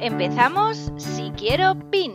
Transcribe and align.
Empezamos 0.00 0.92
Si 0.98 1.30
Quiero 1.38 1.90
Pin. 1.90 2.12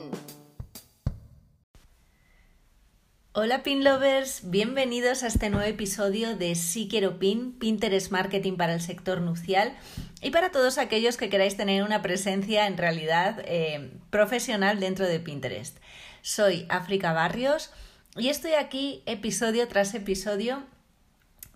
Hola 3.34 3.64
Pin 3.64 3.84
Lovers, 3.84 4.52
bienvenidos 4.52 5.24
a 5.24 5.28
este 5.28 5.50
nuevo 5.50 5.68
episodio 5.68 6.36
de 6.36 6.54
Si 6.54 6.88
Quiero 6.88 7.18
Pin, 7.18 7.54
Pinterest 7.58 8.12
Marketing 8.12 8.56
para 8.56 8.76
el 8.76 8.82
sector 8.82 9.22
nupcial 9.22 9.76
y 10.22 10.30
para 10.30 10.52
todos 10.52 10.78
aquellos 10.78 11.18
que 11.18 11.30
queráis 11.30 11.58
tener 11.58 11.84
una 11.84 12.04
presencia 12.04 12.68
en 12.68 12.78
realidad 12.78 13.42
eh, 13.46 13.92
profesional 14.12 14.80
dentro 14.80 15.08
de 15.08 15.20
Pinterest. 15.20 15.78
Soy 16.22 16.68
África 16.70 17.14
Barrios 17.14 17.72
y 18.16 18.30
estoy 18.30 18.54
aquí 18.54 19.02
episodio 19.08 19.68
tras 19.68 19.96
episodio 19.96 20.64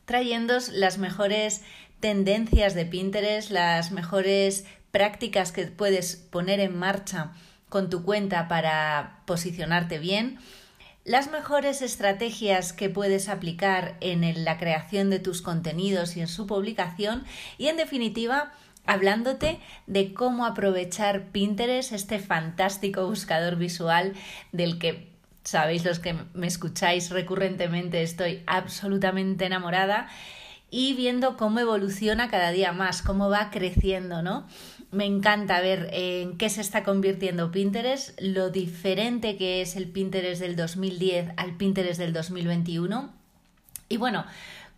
trayéndos 0.05 0.69
las 0.69 0.97
mejores 0.97 1.61
tendencias 1.99 2.73
de 2.75 2.85
Pinterest, 2.85 3.51
las 3.51 3.91
mejores 3.91 4.65
prácticas 4.95 5.51
que 5.51 5.65
puedes 5.65 6.15
poner 6.15 6.61
en 6.61 6.79
marcha 6.79 7.33
con 7.67 7.89
tu 7.89 8.03
cuenta 8.03 8.47
para 8.47 9.19
posicionarte 9.25 9.99
bien, 9.99 10.39
las 11.03 11.29
mejores 11.29 11.81
estrategias 11.81 12.71
que 12.71 12.89
puedes 12.89 13.27
aplicar 13.27 13.97
en 13.99 14.45
la 14.45 14.57
creación 14.57 15.09
de 15.09 15.19
tus 15.19 15.41
contenidos 15.41 16.15
y 16.15 16.21
en 16.21 16.29
su 16.29 16.47
publicación 16.47 17.25
y 17.57 17.67
en 17.67 17.75
definitiva 17.75 18.53
hablándote 18.85 19.59
de 19.85 20.13
cómo 20.13 20.45
aprovechar 20.45 21.25
Pinterest, 21.25 21.91
este 21.91 22.19
fantástico 22.19 23.05
buscador 23.05 23.57
visual 23.57 24.13
del 24.53 24.79
que 24.79 25.11
sabéis 25.43 25.83
los 25.83 25.99
que 25.99 26.15
me 26.33 26.47
escucháis 26.47 27.09
recurrentemente 27.09 28.01
estoy 28.01 28.43
absolutamente 28.47 29.43
enamorada 29.43 30.07
y 30.75 30.93
viendo 30.93 31.37
cómo 31.37 31.61
evoluciona 31.61 32.29
cada 32.29 32.51
día 32.51 32.73
más, 32.73 33.01
cómo 33.01 33.29
va 33.29 33.49
creciendo, 33.49 34.21
¿no? 34.21 34.45
Me 34.91 35.05
encanta 35.05 35.61
ver 35.61 35.87
en 35.93 36.37
qué 36.37 36.49
se 36.49 36.59
está 36.59 36.83
convirtiendo 36.83 37.49
Pinterest, 37.49 38.19
lo 38.19 38.49
diferente 38.49 39.37
que 39.37 39.61
es 39.61 39.77
el 39.77 39.87
Pinterest 39.87 40.41
del 40.41 40.57
2010 40.57 41.29
al 41.37 41.55
Pinterest 41.55 41.97
del 41.97 42.11
2021. 42.11 43.09
Y 43.87 43.95
bueno, 43.95 44.25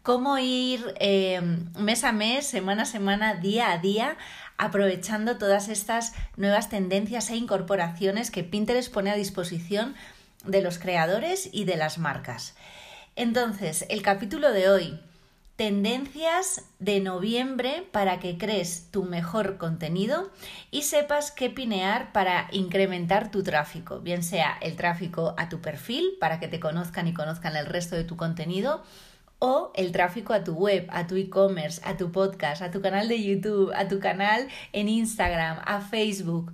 cómo 0.03 0.37
ir 0.37 0.85
eh, 0.99 1.41
mes 1.79 2.03
a 2.03 2.11
mes, 2.11 2.45
semana 2.45 2.83
a 2.83 2.85
semana, 2.85 3.33
día 3.33 3.71
a 3.71 3.79
día, 3.79 4.17
aprovechando 4.59 5.39
todas 5.39 5.67
estas 5.67 6.13
nuevas 6.35 6.69
tendencias 6.69 7.31
e 7.31 7.37
incorporaciones 7.37 8.29
que 8.29 8.43
Pinterest 8.43 8.93
pone 8.93 9.09
a 9.09 9.15
disposición 9.15 9.95
de 10.45 10.61
los 10.61 10.77
creadores 10.77 11.49
y 11.51 11.65
de 11.65 11.75
las 11.75 11.97
marcas. 11.97 12.53
Entonces, 13.15 13.87
el 13.89 14.03
capítulo 14.03 14.51
de 14.51 14.69
hoy 14.69 14.99
tendencias 15.57 16.65
de 16.77 16.99
noviembre 16.99 17.87
para 17.91 18.19
que 18.19 18.37
crees 18.37 18.89
tu 18.91 19.03
mejor 19.03 19.57
contenido 19.57 20.31
y 20.69 20.83
sepas 20.83 21.31
qué 21.31 21.49
pinear 21.49 22.13
para 22.13 22.47
incrementar 22.51 23.31
tu 23.31 23.41
tráfico, 23.41 23.99
bien 23.99 24.21
sea 24.21 24.55
el 24.61 24.75
tráfico 24.75 25.33
a 25.35 25.49
tu 25.49 25.59
perfil 25.59 26.13
para 26.19 26.39
que 26.39 26.47
te 26.47 26.59
conozcan 26.59 27.07
y 27.07 27.13
conozcan 27.13 27.55
el 27.55 27.65
resto 27.65 27.95
de 27.95 28.03
tu 28.03 28.15
contenido 28.15 28.83
o 29.39 29.71
el 29.75 29.91
tráfico 29.91 30.33
a 30.33 30.43
tu 30.43 30.53
web, 30.53 30.87
a 30.91 31.07
tu 31.07 31.15
e-commerce, 31.15 31.81
a 31.83 31.97
tu 31.97 32.11
podcast, 32.11 32.61
a 32.61 32.69
tu 32.69 32.79
canal 32.79 33.07
de 33.07 33.23
YouTube, 33.23 33.71
a 33.75 33.87
tu 33.87 33.99
canal 33.99 34.47
en 34.73 34.89
Instagram, 34.89 35.59
a 35.65 35.81
Facebook, 35.81 36.53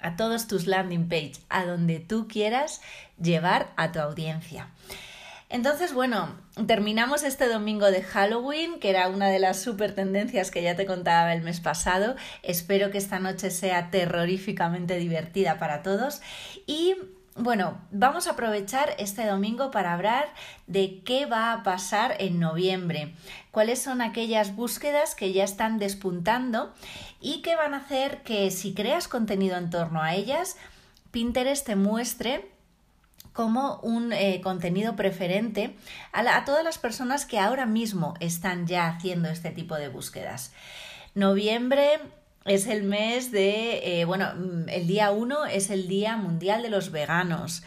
a 0.00 0.16
todos 0.16 0.48
tus 0.48 0.66
landing 0.66 1.08
page, 1.08 1.34
a 1.48 1.64
donde 1.64 1.98
tú 1.98 2.28
quieras 2.28 2.82
llevar 3.18 3.72
a 3.76 3.90
tu 3.90 4.00
audiencia. 4.00 4.68
Entonces, 5.52 5.92
bueno, 5.92 6.34
terminamos 6.66 7.22
este 7.22 7.46
domingo 7.46 7.90
de 7.90 8.02
Halloween, 8.02 8.80
que 8.80 8.88
era 8.88 9.10
una 9.10 9.28
de 9.28 9.38
las 9.38 9.60
super 9.60 9.94
tendencias 9.94 10.50
que 10.50 10.62
ya 10.62 10.76
te 10.76 10.86
contaba 10.86 11.34
el 11.34 11.42
mes 11.42 11.60
pasado. 11.60 12.16
Espero 12.42 12.90
que 12.90 12.96
esta 12.96 13.18
noche 13.18 13.50
sea 13.50 13.90
terroríficamente 13.90 14.96
divertida 14.96 15.58
para 15.58 15.82
todos. 15.82 16.22
Y 16.66 16.96
bueno, 17.36 17.78
vamos 17.90 18.26
a 18.26 18.30
aprovechar 18.30 18.94
este 18.98 19.26
domingo 19.26 19.70
para 19.70 19.92
hablar 19.92 20.32
de 20.68 21.02
qué 21.04 21.26
va 21.26 21.52
a 21.52 21.62
pasar 21.62 22.16
en 22.18 22.40
noviembre, 22.40 23.14
cuáles 23.50 23.78
son 23.78 24.00
aquellas 24.00 24.56
búsquedas 24.56 25.14
que 25.14 25.34
ya 25.34 25.44
están 25.44 25.78
despuntando 25.78 26.72
y 27.20 27.42
que 27.42 27.56
van 27.56 27.74
a 27.74 27.78
hacer 27.78 28.22
que 28.22 28.50
si 28.50 28.72
creas 28.72 29.06
contenido 29.06 29.58
en 29.58 29.68
torno 29.68 30.00
a 30.00 30.14
ellas, 30.14 30.56
Pinterest 31.10 31.66
te 31.66 31.76
muestre 31.76 32.51
como 33.32 33.78
un 33.82 34.12
eh, 34.12 34.40
contenido 34.42 34.96
preferente 34.96 35.74
a, 36.12 36.44
todas 36.44 36.64
las 36.64 36.78
personas 36.78 37.24
que 37.26 37.38
ahora 37.38 37.66
mismo 37.66 38.14
están 38.20 38.66
ya 38.66 38.88
haciendo 38.88 39.28
este 39.28 39.50
tipo 39.50 39.76
de 39.76 39.88
búsquedas. 39.88 40.52
Noviembre 41.14 41.98
es 42.44 42.66
el 42.66 42.82
mes 42.82 43.30
de, 43.30 44.00
eh, 44.00 44.04
bueno, 44.04 44.32
mm, 44.34 44.68
el 44.68 44.86
día 44.86 45.10
1 45.10 45.46
es 45.46 45.70
el 45.70 45.88
Día 45.88 46.16
Mundial 46.16 46.62
de 46.62 46.70
los 46.70 46.90
Veganos. 46.90 47.62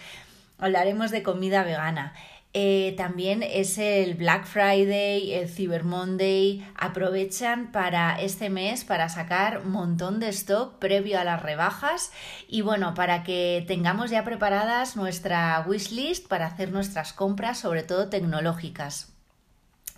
Hablaremos 0.57 1.11
de 1.11 1.23
comida 1.23 1.63
vegana. 1.63 2.13
Eh, 2.57 2.93
también 2.95 3.43
es 3.43 3.77
el 3.77 4.13
Black 4.13 4.45
Friday, 4.45 5.33
el 5.33 5.49
Cyber 5.49 5.83
Monday. 5.83 6.65
Aprovechan 6.77 7.69
para 7.73 8.17
este 8.21 8.49
mes 8.49 8.85
para 8.85 9.09
sacar 9.09 9.59
un 9.65 9.71
montón 9.71 10.21
de 10.21 10.29
stock 10.29 10.79
previo 10.79 11.19
a 11.19 11.25
las 11.25 11.43
rebajas 11.43 12.13
y 12.47 12.61
bueno, 12.61 12.93
para 12.93 13.23
que 13.23 13.65
tengamos 13.67 14.09
ya 14.09 14.23
preparadas 14.23 14.95
nuestra 14.95 15.65
wishlist 15.67 16.29
para 16.29 16.45
hacer 16.45 16.71
nuestras 16.71 17.11
compras, 17.11 17.59
sobre 17.59 17.83
todo 17.83 18.07
tecnológicas. 18.07 19.11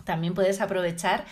También 0.02 0.34
puedes 0.34 0.60
aprovechar 0.60 1.26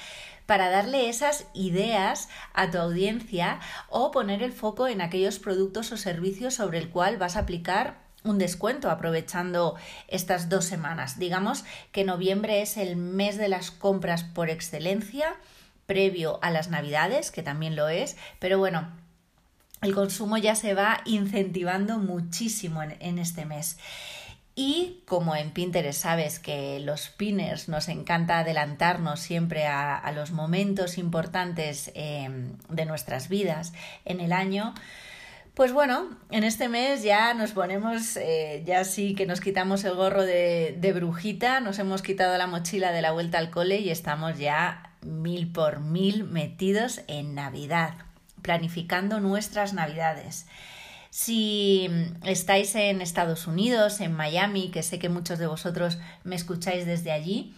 para 0.47 0.71
darle 0.71 1.09
esas 1.09 1.49
ideas 1.55 2.29
a 2.55 2.71
tu 2.71 2.79
audiencia 2.79 3.59
o 3.89 4.13
poner 4.13 4.45
el 4.45 4.53
foco 4.53 4.87
en 4.87 5.01
aquellos 5.01 5.41
productos 5.41 5.91
o 5.91 5.97
servicios 5.97 6.55
sobre 6.55 6.79
el 6.79 6.89
cual 6.89 7.17
vas 7.17 7.35
a 7.35 7.41
aplicar 7.41 8.06
un 8.27 8.39
descuento 8.39 8.91
aprovechando 8.91 9.77
estas 10.09 10.49
dos 10.49 10.65
semanas. 10.65 11.19
Digamos 11.19 11.65
que 11.93 12.05
noviembre 12.05 12.63
es 12.63 12.77
el 12.77 12.97
mes 12.97 13.39
de 13.39 13.49
las 13.49 13.71
compras 13.71 14.25
por 14.25 14.51
excelencia, 14.51 15.37
previo 15.87 16.39
a 16.43 16.51
las 16.51 16.69
navidades, 16.69 17.31
que 17.31 17.43
también 17.43 17.77
lo 17.77 17.89
es, 17.89 18.17
pero 18.39 18.59
bueno, 18.59 18.89
el 19.83 19.95
consumo 19.95 20.37
ya 20.37 20.55
se 20.55 20.75
va 20.75 21.01
incentivando 21.05 21.99
muchísimo 21.99 22.83
en, 22.83 23.19
este 23.19 23.45
mes. 23.45 23.79
Y 24.55 25.03
como 25.07 25.37
en 25.37 25.51
Pinterest 25.51 26.01
sabes 26.01 26.39
que 26.39 26.81
los 26.81 27.11
pinners 27.11 27.69
nos 27.69 27.89
encanta 27.89 28.39
adelantarnos 28.39 29.21
siempre 29.21 29.67
a, 29.67 30.11
los 30.13 30.33
momentos 30.33 30.97
importantes 30.97 31.93
eh, 31.95 32.29
de 32.71 32.87
nuestras 32.87 33.29
vidas 33.29 33.75
en 34.07 34.21
el 34.21 34.33
año, 34.33 34.75
pues 35.57 35.73
bueno, 35.73 36.11
en 36.31 36.45
este 36.45 36.69
mes 36.69 37.03
ya 37.03 37.33
nos 37.33 37.53
ponemos, 37.53 38.19
eh, 38.19 38.63
ya 38.67 38.85
sí 38.85 39.15
que 39.15 39.25
nos 39.25 39.41
quitamos 39.41 39.85
el 39.85 39.95
gorro 39.95 40.23
de, 40.23 40.77
de, 40.79 40.93
brujita, 40.93 41.61
nos 41.61 41.79
hemos 41.79 42.03
quitado 42.03 42.37
la 42.37 42.47
mochila 42.47 42.93
de 42.93 43.01
la 43.01 43.13
vuelta 43.13 43.39
al 43.39 43.49
cole 43.49 43.79
y 43.79 43.89
estamos 43.89 44.37
ya 44.37 44.93
mil 45.01 45.51
por 45.51 45.81
mil 45.81 46.25
metidos 46.25 47.01
en 47.09 47.35
Navidad, 47.35 47.95
planificando 48.43 49.19
nuestras 49.19 49.73
Navidades. 49.73 50.47
Si 51.09 51.89
estáis 52.23 52.75
en 52.75 53.01
Estados 53.01 53.47
Unidos, 53.47 54.03
en 54.03 54.13
Miami, 54.13 54.71
que 54.71 54.83
sé 54.83 54.99
que 54.99 55.09
muchos 55.09 55.39
de 55.39 55.47
vosotros 55.47 55.97
me 56.23 56.37
escucháis 56.37 56.85
desde 56.85 57.13
allí, 57.13 57.55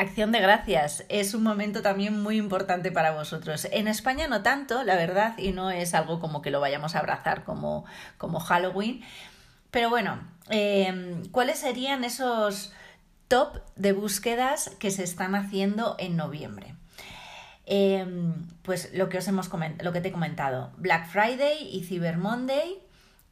Acción 0.00 0.32
de 0.32 0.40
gracias 0.40 1.04
es 1.10 1.34
un 1.34 1.42
momento 1.42 1.82
también 1.82 2.22
muy 2.22 2.38
importante 2.38 2.90
para 2.90 3.12
vosotros. 3.12 3.68
En 3.70 3.86
España 3.86 4.28
no 4.28 4.42
tanto, 4.42 4.82
la 4.82 4.94
verdad, 4.94 5.36
y 5.36 5.52
no 5.52 5.70
es 5.70 5.92
algo 5.92 6.20
como 6.20 6.40
que 6.40 6.50
lo 6.50 6.58
vayamos 6.58 6.94
a 6.94 7.00
abrazar 7.00 7.44
como, 7.44 7.84
como 8.16 8.40
Halloween. 8.40 9.02
Pero 9.70 9.90
bueno, 9.90 10.18
em, 10.48 11.26
¿cuáles 11.26 11.58
serían 11.58 12.02
esos 12.02 12.72
top 13.28 13.58
de 13.76 13.92
búsquedas 13.92 14.70
que 14.78 14.90
se 14.90 15.04
están 15.04 15.34
haciendo 15.34 15.96
en 15.98 16.16
noviembre? 16.16 16.74
Em, 17.66 18.48
pues 18.62 18.94
lo 18.94 19.10
que 19.10 19.18
os 19.18 19.28
hemos 19.28 19.50
lo 19.82 19.92
que 19.92 20.00
te 20.00 20.08
he 20.08 20.12
comentado, 20.12 20.72
Black 20.78 21.08
Friday 21.08 21.68
y 21.70 21.84
Cyber 21.84 22.16
Monday, 22.16 22.80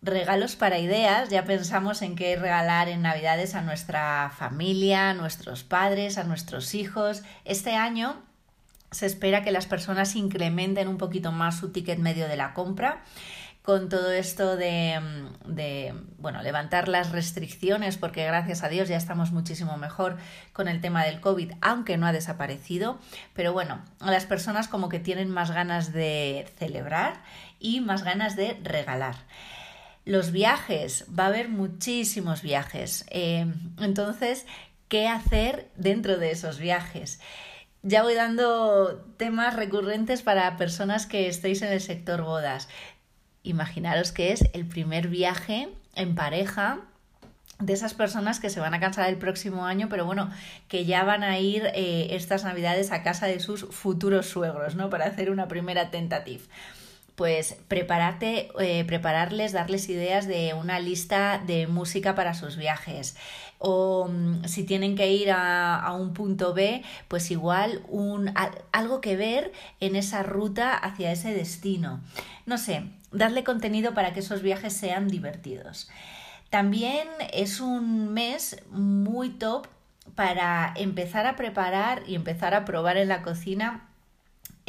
regalos 0.03 0.57
para 0.57 0.79
ideas, 0.79 1.29
ya 1.29 1.45
pensamos 1.45 2.03
en 2.03 2.17
qué 2.17 2.37
regalar 2.37 2.89
en 2.89 3.03
Navidades 3.03 3.55
a 3.55 3.63
nuestra 3.63 4.33
familia, 4.37 5.11
a 5.11 5.15
nuestros 5.15 5.65
padres, 5.65 6.19
a 6.19 6.25
nuestros 6.25 6.75
hijos. 6.75 7.23
Este 7.45 7.75
año 7.75 8.23
se 8.91 9.07
espera 9.07 9.43
que 9.43 9.53
las 9.53 9.67
personas 9.67 10.17
incrementen 10.17 10.89
un 10.89 10.99
poquito 10.99 11.33
más 11.33 11.59
su 11.59 11.71
ticket 11.73 11.99
medio 11.99 12.29
de 12.29 12.37
la 12.37 12.55
compra 12.55 13.03
con 13.69 13.91
todo 13.91 14.11
esto 14.13 14.57
de, 14.57 14.99
de, 15.45 15.93
bueno, 16.17 16.41
levantar 16.41 16.89
las 16.89 17.13
restricciones, 17.13 17.99
porque 17.99 18.25
gracias 18.25 18.65
a 18.65 18.71
Dios 18.71 18.89
ya 18.89 18.97
estamos 18.97 19.31
muchísimo 19.31 19.77
mejor 19.77 20.17
con 20.55 20.69
el 20.69 20.81
tema 20.81 21.05
del 21.05 21.21
COVID, 21.21 21.53
aunque 21.61 21.99
no 21.99 22.07
ha 22.07 22.13
desaparecido. 22.13 22.99
Pero 23.35 23.53
bueno, 23.53 23.83
las 24.01 24.25
personas 24.25 24.69
como 24.69 24.89
que 24.89 25.01
tienen 25.01 25.29
más 25.29 25.51
ganas 25.51 25.93
de 25.93 26.51
celebrar 26.57 27.21
y 27.61 27.83
más 27.83 28.05
ganas 28.05 28.37
de 28.37 28.59
regalar. 28.63 29.17
Los 30.05 30.33
viajes, 30.33 31.05
va 31.17 31.25
a 31.25 31.29
haber 31.29 31.49
muchísimos 31.49 32.43
viajes. 32.43 33.05
Eh, 33.11 33.47
entonces, 33.79 34.47
¿qué 34.89 35.07
hacer 35.09 35.69
dentro 35.77 36.17
de 36.17 36.31
esos 36.31 36.59
viajes? 36.59 37.21
Ya 37.83 38.03
voy 38.03 38.15
dando 38.15 39.05
temas 39.17 39.55
recurrentes 39.55 40.23
para 40.23 40.57
personas 40.57 41.07
que 41.07 41.29
estéis 41.29 41.63
en 41.63 41.73
el 41.73 41.81
sector 41.81 42.23
bodas. 42.23 42.69
Imaginaros 43.43 44.13
que 44.13 44.33
es 44.33 44.45
el 44.53 44.67
primer 44.67 45.09
viaje 45.09 45.69
en 45.95 46.15
pareja 46.15 46.81
de 47.61 47.73
esas 47.73 47.95
personas 47.95 48.41
que 48.41 48.51
se 48.51 48.61
van 48.61 48.75
a 48.75 48.81
cansar 48.81 49.09
el 49.09 49.17
próximo 49.17 49.67
año, 49.67 49.89
pero 49.89 50.07
bueno, 50.07 50.31
que 50.69 50.85
ya 50.85 51.03
van 51.05 51.23
a 51.23 51.39
ir 51.39 51.65
eh, 51.75 52.09
estas 52.11 52.45
navidades 52.45 52.93
a 52.93 53.03
casa 53.03 53.27
de 53.27 53.41
sus 53.41 53.65
futuros 53.67 54.27
suegros, 54.27 54.77
¿no? 54.77 54.91
Para 54.91 55.07
hacer 55.07 55.31
una 55.31 55.49
primera 55.49 55.91
tentativa 55.91 56.45
pues 57.19 57.57
prepararte, 57.67 58.49
eh, 58.61 58.85
prepararles, 58.85 59.51
darles 59.51 59.89
ideas 59.89 60.29
de 60.29 60.55
una 60.55 60.79
lista 60.79 61.43
de 61.45 61.67
música 61.67 62.15
para 62.15 62.33
sus 62.33 62.57
viajes. 62.57 63.17
O 63.59 64.07
mm, 64.09 64.45
si 64.45 64.63
tienen 64.63 64.95
que 64.95 65.11
ir 65.11 65.33
a, 65.33 65.93
un 65.99 66.15
punto 66.15 66.55
B, 66.55 66.85
pues 67.09 67.33
igual 67.33 67.83
un, 67.89 68.33
algo 68.71 69.01
que 69.01 69.17
ver 69.17 69.51
en 69.81 69.97
esa 69.97 70.23
ruta 70.23 70.73
hacia 70.75 71.11
ese 71.11 71.35
destino. 71.35 72.01
No 72.47 72.57
sé, 72.57 72.85
darle 73.11 73.43
contenido 73.43 73.95
para 73.95 74.13
que 74.13 74.21
esos 74.21 74.41
viajes 74.41 74.73
sean 74.73 75.09
divertidos. 75.09 75.91
También 76.51 77.09
es 77.33 77.59
un 77.59 78.15
mes 78.15 78.63
muy 78.71 79.31
top 79.31 79.67
para 80.15 80.73
empezar 80.77 81.27
a 81.27 81.35
preparar 81.35 82.05
y 82.07 82.15
empezar 82.15 82.55
a 82.55 82.65
probar 82.65 82.97
en 82.97 83.09
la 83.09 83.23
cocina 83.23 83.88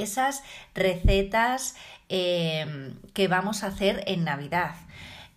esas 0.02 0.44
recetas 0.74 1.76
em, 2.10 2.96
que 3.14 3.28
vamos 3.28 3.64
a 3.64 3.68
hacer 3.68 4.04
en 4.08 4.24
Navidad. 4.24 4.76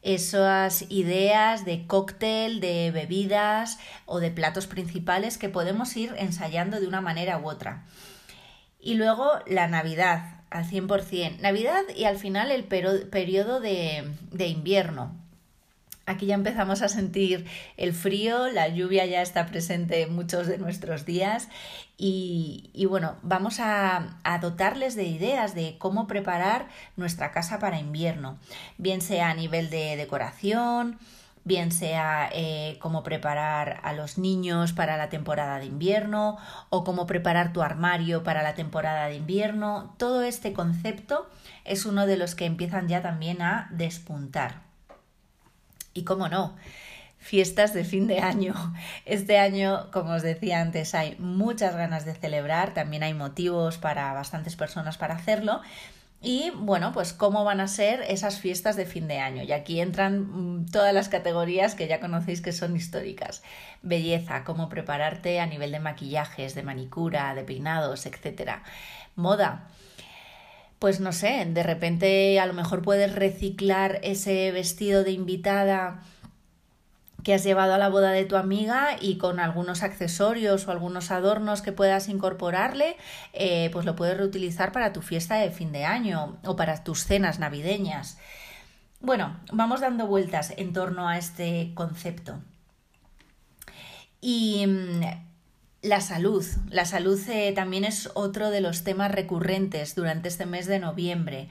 Esas 0.02 0.86
ideas 0.90 1.64
de 1.64 1.86
cóctel, 1.86 2.60
de 2.60 2.90
bebidas 2.90 3.78
o 4.04 4.18
de 4.18 4.30
platos 4.30 4.66
principales 4.66 5.38
que 5.38 5.48
podemos 5.48 5.96
ir 5.96 6.14
ensayando 6.18 6.80
de 6.80 6.88
una 6.88 7.00
manera 7.00 7.38
u 7.38 7.48
otra. 7.48 7.84
Y 8.80 8.94
luego 8.94 9.30
la 9.46 9.68
Navidad, 9.68 10.42
al 10.50 10.64
100%. 10.68 11.38
Navidad 11.38 11.82
y 11.96 12.04
al 12.04 12.18
final 12.18 12.50
el 12.50 12.64
periodo 12.64 13.60
de, 13.60 14.12
de 14.32 14.46
invierno. 14.48 15.21
Aquí 16.04 16.26
ya 16.26 16.34
empezamos 16.34 16.82
a 16.82 16.88
sentir 16.88 17.46
el 17.76 17.92
frío, 17.92 18.48
la 18.48 18.66
lluvia 18.66 19.06
ya 19.06 19.22
está 19.22 19.46
presente 19.46 20.02
en 20.02 20.14
muchos 20.14 20.48
de 20.48 20.58
nuestros 20.58 21.06
días 21.06 21.48
y, 21.96 22.86
bueno, 22.88 23.14
vamos 23.22 23.60
a, 23.60 24.18
dotarles 24.40 24.96
de 24.96 25.04
ideas 25.04 25.54
de 25.54 25.76
cómo 25.78 26.08
preparar 26.08 26.66
nuestra 26.96 27.30
casa 27.30 27.60
para 27.60 27.78
invierno, 27.78 28.38
bien 28.78 29.00
sea 29.00 29.30
a 29.30 29.34
nivel 29.34 29.70
de 29.70 29.96
decoración, 29.96 30.98
bien 31.44 31.70
sea 31.70 32.28
eh, 32.32 32.78
cómo 32.80 33.04
preparar 33.04 33.80
a 33.84 33.92
los 33.92 34.18
niños 34.18 34.72
para 34.72 34.96
la 34.96 35.08
temporada 35.08 35.60
de 35.60 35.66
invierno 35.66 36.38
o 36.70 36.82
cómo 36.82 37.06
preparar 37.06 37.52
tu 37.52 37.62
armario 37.62 38.24
para 38.24 38.42
la 38.42 38.54
temporada 38.54 39.06
de 39.06 39.16
invierno. 39.16 39.94
Todo 39.98 40.22
este 40.22 40.52
concepto 40.52 41.28
es 41.64 41.86
uno 41.86 42.06
de 42.06 42.16
los 42.16 42.34
que 42.34 42.46
empiezan 42.46 42.88
ya 42.88 43.02
también 43.02 43.42
a 43.42 43.68
despuntar. 43.70 44.61
Y 45.94 46.04
cómo 46.04 46.28
no, 46.28 46.56
fiestas 47.18 47.72
de 47.72 47.84
fin 47.84 48.06
de 48.06 48.18
año. 48.20 48.54
Este 49.06 49.38
año, 49.38 49.90
como 49.90 50.12
os 50.12 50.22
decía 50.22 50.60
antes, 50.60 50.94
hay 50.94 51.16
muchas 51.18 51.76
ganas 51.76 52.04
de 52.04 52.14
celebrar, 52.14 52.74
también 52.74 53.02
hay 53.02 53.14
motivos 53.14 53.78
para 53.78 54.12
bastantes 54.12 54.56
personas 54.56 54.98
para 54.98 55.14
hacerlo. 55.14 55.60
Y 56.24 56.52
bueno, 56.54 56.92
pues 56.92 57.12
cómo 57.12 57.42
van 57.42 57.60
a 57.60 57.66
ser 57.66 58.02
esas 58.02 58.38
fiestas 58.38 58.76
de 58.76 58.86
fin 58.86 59.08
de 59.08 59.18
año. 59.18 59.42
Y 59.42 59.50
aquí 59.50 59.80
entran 59.80 60.60
mm, 60.60 60.66
todas 60.66 60.94
las 60.94 61.08
categorías 61.08 61.74
que 61.74 61.88
ya 61.88 61.98
conocéis 61.98 62.40
que 62.40 62.52
son 62.52 62.76
históricas. 62.76 63.42
Belleza, 63.82 64.44
cómo 64.44 64.68
prepararte 64.68 65.40
a 65.40 65.46
nivel 65.46 65.72
de 65.72 65.80
maquillajes, 65.80 66.54
de 66.54 66.62
manicura, 66.62 67.34
de 67.34 67.42
peinados, 67.42 68.06
etc. 68.06 68.58
Moda, 69.16 69.68
pues 70.82 70.98
no 70.98 71.12
sé, 71.12 71.46
de 71.48 71.62
repente 71.62 72.40
a 72.40 72.46
lo 72.46 72.54
mejor 72.54 72.82
puedes 72.82 73.14
reciclar 73.14 74.00
ese 74.02 74.50
vestido 74.50 75.04
de 75.04 75.12
invitada 75.12 76.00
que 77.22 77.34
has 77.34 77.44
llevado 77.44 77.74
a 77.74 77.78
la 77.78 77.88
boda 77.88 78.10
de 78.10 78.24
tu 78.24 78.34
amiga 78.34 78.96
y 79.00 79.16
con 79.16 79.38
algunos 79.38 79.84
accesorios 79.84 80.66
o 80.66 80.72
algunos 80.72 81.12
adornos 81.12 81.62
que 81.62 81.70
puedas 81.70 82.08
incorporarle, 82.08 82.96
eh, 83.32 83.70
pues 83.72 83.86
lo 83.86 83.94
puedes 83.94 84.16
reutilizar 84.16 84.72
para 84.72 84.92
tu 84.92 85.02
fiesta 85.02 85.36
de 85.36 85.52
fin 85.52 85.70
de 85.70 85.84
año 85.84 86.40
o 86.44 86.56
para 86.56 86.82
tus 86.82 87.04
cenas 87.04 87.38
navideñas. 87.38 88.18
Bueno, 88.98 89.38
vamos 89.52 89.82
dando 89.82 90.08
vueltas 90.08 90.52
en 90.56 90.72
torno 90.72 91.08
a 91.08 91.16
este 91.16 91.70
concepto. 91.76 92.40
Y 94.20 94.66
mm, 94.66 95.00
la 95.82 96.00
salud. 96.00 96.44
La 96.70 96.84
salud 96.84 97.20
eh, 97.28 97.52
también 97.52 97.84
es 97.84 98.10
otro 98.14 98.50
de 98.50 98.60
los 98.60 98.84
temas 98.84 99.10
recurrentes 99.10 99.94
durante 99.94 100.28
este 100.28 100.46
mes 100.46 100.66
de 100.66 100.78
noviembre. 100.78 101.48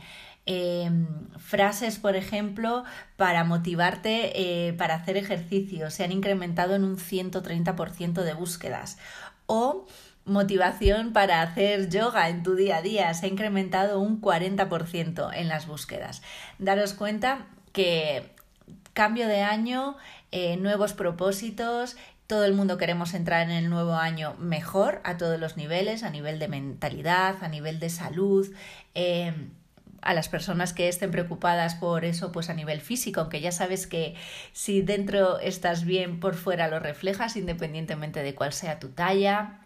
Em, 0.48 1.06
frases, 1.38 2.00
por 2.00 2.16
ejemplo, 2.16 2.83
para 3.16 3.44
motivarte 3.44 4.31
eh, 4.69 4.74
para 4.74 4.95
hacer 4.95 5.16
ejercicio 5.16 5.92
se 5.92 6.04
han 6.04 6.12
incrementado 6.12 6.74
en 6.74 6.83
un 6.83 6.98
130% 6.98 8.24
de 8.24 8.33
búsquedas. 8.33 8.98
O 9.45 9.86
motivación 10.25 11.13
para 11.13 11.42
hacer 11.42 11.89
yoga 11.89 12.30
en 12.30 12.42
tu 12.42 12.56
día 12.56 12.77
a 12.77 12.81
día 12.81 13.13
se 13.13 13.25
ha 13.25 13.30
incrementado 13.30 14.00
un 14.00 14.22
40% 14.22 15.31
en 15.34 15.48
las 15.48 15.68
búsquedas. 15.68 16.22
Daros 16.57 16.94
cuenta 16.94 17.48
que 17.74 18.32
cambio 18.94 19.27
de 19.27 19.41
año, 19.41 19.98
eh, 20.32 20.58
nuevos 20.58 20.94
propósitos, 20.94 21.98
todo 22.31 22.45
el 22.45 22.53
mundo 22.53 22.77
queremos 22.77 23.13
entrar 23.13 23.41
en 23.41 23.51
el 23.51 23.69
nuevo 23.69 23.95
año 23.95 24.35
mejor 24.39 25.01
a 25.03 25.17
todos 25.17 25.38
los 25.38 25.57
niveles, 25.57 26.01
a 26.03 26.09
nivel 26.09 26.39
de 26.39 26.47
mentalidad, 26.47 27.43
a 27.43 27.50
nivel 27.50 27.77
de 27.81 27.89
salud. 27.89 28.47
Em, 28.93 29.50
a 30.01 30.13
las 30.13 30.29
personas 30.29 30.71
que 30.71 30.88
estén 30.88 31.11
preocupadas 31.11 31.75
por 31.75 32.05
eso, 32.05 32.31
pues 32.31 32.50
a 32.50 32.53
nivel 32.53 32.79
físico, 32.79 33.19
aunque 33.19 33.41
ya 33.41 33.51
sabes 33.51 33.85
que 33.85 34.15
si 34.53 34.81
dentro 34.81 35.39
estás 35.39 35.83
bien, 35.83 36.21
por 36.21 36.35
fuera 36.35 36.69
lo 36.69 36.79
reflejas, 36.79 37.35
independientemente 37.35 38.23
de 38.23 38.33
cuál 38.33 38.53
sea 38.53 38.79
tu 38.79 38.88
talla, 38.88 39.59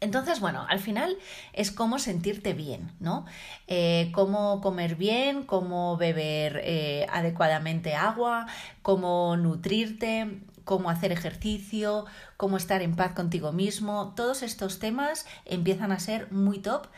entonces, 0.00 0.40
bueno, 0.40 0.66
al 0.68 0.80
final 0.80 1.16
es 1.54 1.70
cómo 1.70 1.98
sentirte 1.98 2.52
bien, 2.52 2.92
¿no? 3.00 3.24
Eh, 3.68 4.10
cómo 4.12 4.60
comer 4.60 4.96
bien, 4.96 5.44
cómo 5.44 5.96
beber 5.96 6.60
eh, 6.62 7.06
adecuadamente 7.10 7.94
agua, 7.94 8.46
cómo 8.82 9.38
nutrirte, 9.38 10.42
cómo 10.66 10.90
hacer 10.90 11.12
ejercicio, 11.12 12.06
cómo 12.36 12.58
estar 12.58 12.82
en 12.82 12.96
paz 12.96 13.12
contigo 13.12 13.52
mismo. 13.52 14.12
Todos 14.16 14.42
estos 14.42 14.80
temas 14.80 15.24
empiezan 15.46 15.92
a 15.92 16.00
ser 16.00 16.30
muy 16.32 16.58
top 16.58 16.88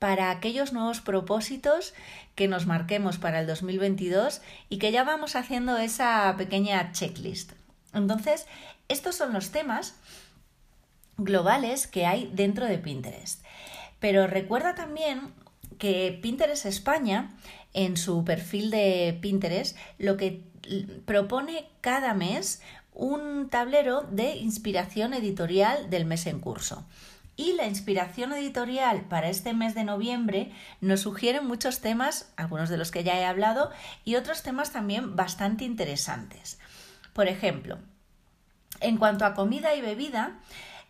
para 0.00 0.30
aquellos 0.30 0.72
nuevos 0.72 1.02
propósitos 1.02 1.92
que 2.34 2.48
nos 2.48 2.66
marquemos 2.66 3.18
para 3.18 3.38
el 3.38 3.46
2022 3.46 4.40
y 4.70 4.78
que 4.78 4.90
ya 4.90 5.04
vamos 5.04 5.36
haciendo 5.36 5.76
esa 5.76 6.34
pequeña 6.38 6.90
checklist. 6.92 7.52
Entonces, 7.92 8.46
estos 8.88 9.14
son 9.14 9.34
los 9.34 9.50
temas 9.50 9.94
globales 11.18 11.86
que 11.86 12.06
hay 12.06 12.30
dentro 12.32 12.66
de 12.66 12.78
Pinterest. 12.78 13.44
Pero 14.00 14.26
recuerda 14.26 14.74
también 14.74 15.34
que 15.78 16.18
Pinterest 16.22 16.64
España, 16.64 17.30
en 17.74 17.98
su 17.98 18.24
perfil 18.24 18.70
de 18.70 19.18
Pinterest, 19.20 19.76
lo 19.98 20.16
que 20.16 20.42
propone 21.04 21.68
cada 21.80 22.14
mes 22.14 22.62
un 22.94 23.48
tablero 23.48 24.02
de 24.10 24.36
inspiración 24.36 25.14
editorial 25.14 25.90
del 25.90 26.04
mes 26.04 26.26
en 26.26 26.40
curso. 26.40 26.84
Y 27.34 27.54
la 27.54 27.66
inspiración 27.66 28.32
editorial 28.32 29.02
para 29.08 29.30
este 29.30 29.54
mes 29.54 29.74
de 29.74 29.84
noviembre 29.84 30.52
nos 30.80 31.00
sugiere 31.00 31.40
muchos 31.40 31.80
temas, 31.80 32.30
algunos 32.36 32.68
de 32.68 32.76
los 32.76 32.90
que 32.90 33.04
ya 33.04 33.18
he 33.18 33.24
hablado, 33.24 33.70
y 34.04 34.16
otros 34.16 34.42
temas 34.42 34.72
también 34.72 35.16
bastante 35.16 35.64
interesantes. 35.64 36.58
Por 37.14 37.28
ejemplo, 37.28 37.78
en 38.80 38.98
cuanto 38.98 39.24
a 39.24 39.34
comida 39.34 39.74
y 39.74 39.80
bebida, 39.80 40.38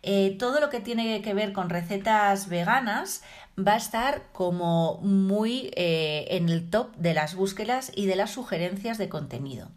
eh, 0.01 0.35
todo 0.37 0.59
lo 0.59 0.69
que 0.69 0.81
tiene 0.81 1.21
que 1.21 1.33
ver 1.33 1.53
con 1.53 1.69
recetas 1.69 2.49
veganas 2.49 3.23
va 3.57 3.73
a 3.73 3.77
estar 3.77 4.23
como 4.33 4.99
muy 5.01 5.71
eh, 5.75 6.27
en 6.31 6.49
el 6.49 6.69
top 6.69 6.93
de 6.97 7.13
las 7.13 7.35
búsquedas 7.35 7.91
y 7.95 8.05
de 8.05 8.17
las 8.17 8.31
sugerencias 8.31 8.97
de 8.97 9.07
contenido. 9.07 9.69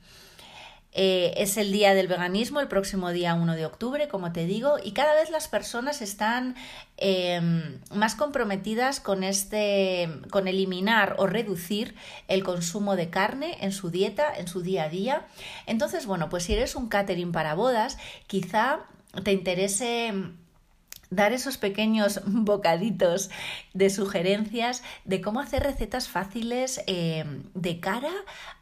Eh, 0.98 1.34
es 1.36 1.58
el 1.58 1.72
día 1.72 1.92
del 1.92 2.08
veganismo, 2.08 2.58
el 2.58 2.68
próximo 2.68 3.10
día 3.10 3.34
1 3.34 3.54
de 3.54 3.66
octubre, 3.66 4.08
como 4.08 4.32
te 4.32 4.46
digo, 4.46 4.76
y 4.82 4.92
cada 4.92 5.14
vez 5.14 5.28
las 5.28 5.46
personas 5.46 6.00
están 6.00 6.56
em, 6.96 7.80
más 7.94 8.14
comprometidas 8.14 8.98
con 8.98 9.22
este, 9.22 10.08
con 10.30 10.48
eliminar 10.48 11.16
o 11.18 11.26
reducir 11.26 11.94
el 12.28 12.42
consumo 12.42 12.96
de 12.96 13.10
carne 13.10 13.58
en 13.60 13.72
su 13.72 13.90
dieta, 13.90 14.32
en 14.34 14.48
su 14.48 14.62
día 14.62 14.84
a 14.84 14.88
día. 14.88 15.26
Entonces, 15.66 16.06
bueno, 16.06 16.30
pues 16.30 16.44
si 16.44 16.54
eres 16.54 16.74
un 16.74 16.88
catering 16.88 17.30
para 17.30 17.52
bodas, 17.52 17.98
quizá 18.26 18.80
te 19.22 19.32
interese 19.32 20.14
dar 21.10 21.34
esos 21.34 21.58
pequeños 21.58 22.22
bocaditos 22.26 23.28
de 23.74 23.90
sugerencias 23.90 24.82
de 25.04 25.20
cómo 25.20 25.40
hacer 25.40 25.62
recetas 25.62 26.08
fáciles 26.08 26.80
em, 26.86 27.42
de 27.52 27.80
cara 27.80 28.12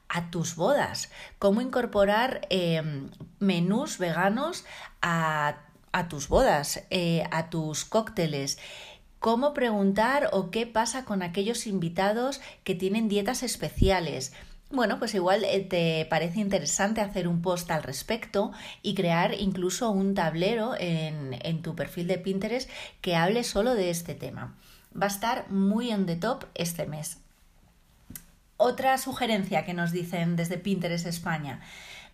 a 0.09 0.31
tus 0.31 0.57
bodas, 0.57 1.11
cómo 1.39 1.61
incorporar 1.61 2.47
em, 2.51 3.11
menús 3.39 3.99
veganos 3.99 4.65
a, 5.03 5.57
tus 6.09 6.29
bodas, 6.29 6.85
eh, 6.91 7.25
a 7.31 7.51
tus 7.51 7.85
cócteles 7.85 8.59
cómo 9.25 9.55
preguntar 9.55 10.29
o 10.33 10.51
qué 10.51 10.67
pasa 10.67 11.07
con 11.07 11.23
aquellos 11.23 11.67
invitados 11.67 12.43
que 12.63 12.75
tienen 12.75 13.09
dietas 13.09 13.43
especiales. 13.43 14.35
Bueno, 14.71 14.99
pues 14.99 15.15
igual 15.15 15.45
eh, 15.45 15.61
te 15.61 16.07
parece 16.11 16.41
interesante 16.41 17.01
hacer 17.01 17.27
un 17.27 17.41
post 17.41 17.71
al 17.71 17.83
respecto 17.83 18.53
y 18.83 18.95
crear 18.95 19.33
incluso 19.33 19.91
un 19.91 20.13
tablero 20.13 20.75
en, 20.79 21.39
en 21.41 21.63
tu 21.63 21.75
perfil 21.75 22.07
de 22.07 22.19
Pinterest 22.19 22.69
que 23.01 23.17
hable 23.17 23.45
solo 23.45 23.75
de 23.75 23.89
este 23.89 24.15
tema. 24.15 24.59
Va 24.95 25.07
a 25.07 25.09
estar 25.09 25.51
muy 25.51 25.91
on 25.91 26.05
the 26.05 26.17
top 26.17 26.45
este 26.55 26.87
mes. 26.87 27.24
Otra 28.57 28.97
sugerencia 28.99 29.65
que 29.65 29.75
nos 29.75 29.91
dicen 29.91 30.37
desde 30.37 30.59
Pinterest 30.59 31.07
España, 31.07 31.61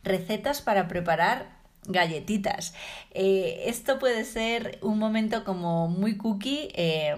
recetas 0.03 0.63
para 0.63 0.89
preparar 0.89 1.61
galletitas. 1.87 2.75
Eh, 3.11 3.65
esto 3.67 3.99
puede 3.99 4.25
ser 4.25 4.79
un 4.83 4.99
momento 4.99 5.45
como 5.45 5.89
muy 5.89 6.17
cookie. 6.17 6.71
Eh, 6.75 7.17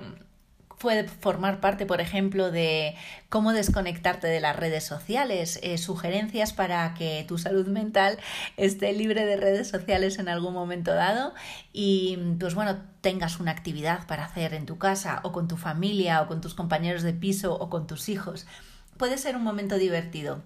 puede 0.82 1.06
formar 1.06 1.60
parte, 1.60 1.86
por 1.86 2.00
ejemplo, 2.00 2.50
de 2.50 2.96
cómo 3.28 3.52
desconectarte 3.52 4.26
de 4.26 4.40
las 4.40 4.56
redes 4.56 4.82
sociales, 4.82 5.60
eh, 5.62 5.78
sugerencias 5.78 6.52
para 6.52 6.92
que 6.94 7.24
tu 7.28 7.38
salud 7.38 7.68
mental 7.68 8.18
esté 8.56 8.92
libre 8.92 9.24
de 9.24 9.36
redes 9.36 9.68
sociales 9.68 10.18
en 10.18 10.28
algún 10.28 10.54
momento 10.54 10.92
dado 10.92 11.34
y, 11.72 12.18
pues 12.40 12.56
bueno, 12.56 12.78
tengas 13.00 13.38
una 13.38 13.52
actividad 13.52 14.08
para 14.08 14.24
hacer 14.24 14.54
en 14.54 14.66
tu 14.66 14.78
casa 14.78 15.20
o 15.22 15.30
con 15.30 15.46
tu 15.46 15.56
familia 15.56 16.20
o 16.22 16.26
con 16.26 16.40
tus 16.40 16.54
compañeros 16.54 17.02
de 17.02 17.12
piso 17.12 17.54
o 17.54 17.70
con 17.70 17.86
tus 17.86 18.08
hijos. 18.08 18.46
Puede 18.96 19.18
ser 19.18 19.36
un 19.36 19.42
momento 19.42 19.76
divertido. 19.76 20.42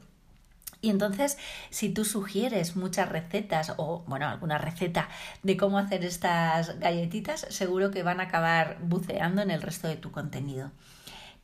Y 0.82 0.90
entonces, 0.90 1.38
si 1.70 1.88
tú 1.88 2.04
sugieres 2.04 2.76
muchas 2.76 3.08
recetas 3.08 3.72
o, 3.76 4.04
bueno, 4.06 4.28
alguna 4.28 4.58
receta 4.58 5.08
de 5.42 5.56
cómo 5.56 5.78
hacer 5.78 6.04
estas 6.04 6.78
galletitas, 6.78 7.46
seguro 7.50 7.90
que 7.90 8.02
van 8.02 8.20
a 8.20 8.24
acabar 8.24 8.78
buceando 8.82 9.42
en 9.42 9.50
el 9.50 9.62
resto 9.62 9.88
de 9.88 9.96
tu 9.96 10.12
contenido. 10.12 10.70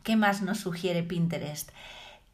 ¿Qué 0.03 0.17
más 0.17 0.43
nos 0.43 0.59
sugiere 0.59 1.03
Pinterest? 1.03 1.71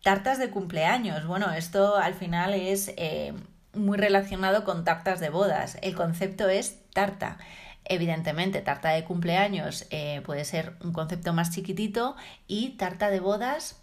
Tartas 0.02 0.38
de 0.38 0.50
cumpleaños. 0.50 1.26
Bueno, 1.26 1.52
esto 1.52 1.96
al 1.96 2.14
final 2.14 2.54
es 2.54 2.92
eh, 2.96 3.32
muy 3.74 3.96
relacionado 3.96 4.64
con 4.64 4.84
tartas 4.84 5.20
de 5.20 5.30
bodas. 5.30 5.78
El 5.82 5.94
concepto 5.94 6.48
es 6.48 6.78
tarta. 6.92 7.38
Evidentemente, 7.84 8.60
tarta 8.60 8.90
de 8.90 9.04
cumpleaños 9.04 9.86
eh, 9.90 10.20
puede 10.26 10.44
ser 10.44 10.74
un 10.82 10.92
concepto 10.92 11.32
más 11.32 11.52
chiquitito 11.52 12.16
y 12.46 12.70
tarta 12.70 13.08
de 13.08 13.20
bodas 13.20 13.80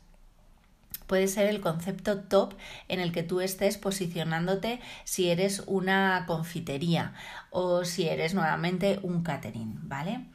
puede 1.08 1.28
ser 1.28 1.48
el 1.48 1.62
concepto 1.62 2.20
top 2.20 2.54
en 2.88 3.00
el 3.00 3.12
que 3.12 3.24
tú 3.24 3.42
estés 3.42 3.78
posicionándote 3.78 4.80
si 5.04 5.30
eres 5.30 5.64
una 5.68 6.26
confitería 6.28 7.14
o 7.52 7.86
si 7.86 8.08
eres 8.08 8.34
nuevamente 8.34 9.00
un 9.04 9.24
catering, 9.24 9.88
¿vale? 9.88 10.26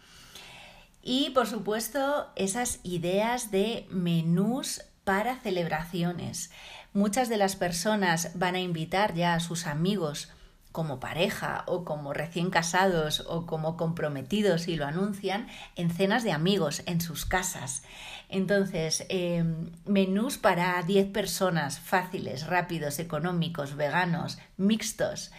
Y 1.02 1.30
por 1.30 1.46
supuesto, 1.46 2.30
esas 2.36 2.80
ideas 2.82 3.50
de 3.50 3.86
menús 3.90 4.82
para 5.04 5.36
celebraciones. 5.36 6.50
Muchas 6.92 7.28
de 7.28 7.36
las 7.36 7.56
personas 7.56 8.32
van 8.34 8.54
a 8.54 8.60
invitar 8.60 9.14
ya 9.14 9.34
a 9.34 9.40
sus 9.40 9.66
amigos 9.66 10.30
como 10.72 11.00
pareja 11.00 11.64
o 11.66 11.84
como 11.84 12.12
recién 12.12 12.50
casados 12.50 13.24
o 13.28 13.46
como 13.46 13.76
comprometidos 13.76 14.68
y 14.68 14.76
lo 14.76 14.86
anuncian 14.86 15.48
en 15.74 15.90
cenas 15.90 16.22
de 16.22 16.32
amigos 16.32 16.82
en 16.86 17.00
sus 17.00 17.26
casas. 17.26 17.82
Entonces, 18.30 19.04
em, 19.08 19.72
menús 19.86 20.38
para 20.38 20.80
10 20.84 21.08
personas, 21.08 21.80
fáciles, 21.80 22.46
rápidos, 22.46 23.00
económicos, 23.00 23.74
veganos, 23.74 24.38
mixtos. 24.56 25.32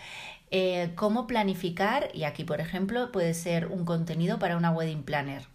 Eh, 0.51 0.91
cómo 0.95 1.25
planificar, 1.25 2.09
y 2.13 2.25
aquí 2.25 2.43
por 2.43 2.59
ejemplo 2.59 3.11
puede 3.13 3.33
ser 3.33 3.67
un 3.67 3.85
contenido 3.85 4.39
para 4.39 4.57
una 4.57 4.71
wedding 4.71 5.03
planner. 5.03 5.47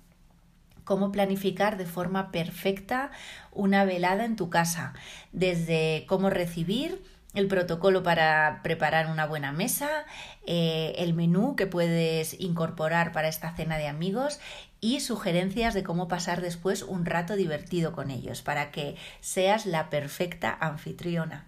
Cómo 0.84 1.12
planificar 1.12 1.76
de 1.76 1.84
forma 1.84 2.32
perfecta 2.32 3.10
una 3.52 3.84
velada 3.84 4.24
en 4.24 4.36
tu 4.36 4.48
casa, 4.48 4.94
desde 5.32 6.06
cómo 6.08 6.30
recibir, 6.30 7.02
el 7.36 7.48
protocolo 7.48 8.02
para 8.02 8.60
preparar 8.62 9.08
una 9.08 9.26
buena 9.26 9.52
mesa, 9.52 10.06
eh, 10.46 10.94
el 10.96 11.12
menú 11.12 11.54
que 11.54 11.66
puedes 11.66 12.40
incorporar 12.40 13.12
para 13.12 13.28
esta 13.28 13.54
cena 13.54 13.76
de 13.76 13.88
amigos 13.88 14.40
y 14.86 15.00
sugerencias 15.00 15.74
de 15.74 15.82
cómo 15.82 16.06
pasar 16.06 16.40
después 16.40 16.84
un 16.84 17.06
rato 17.06 17.34
divertido 17.34 17.90
con 17.90 18.12
ellos 18.12 18.42
para 18.42 18.70
que 18.70 18.94
seas 19.20 19.66
la 19.66 19.90
perfecta 19.90 20.56
anfitriona. 20.60 21.44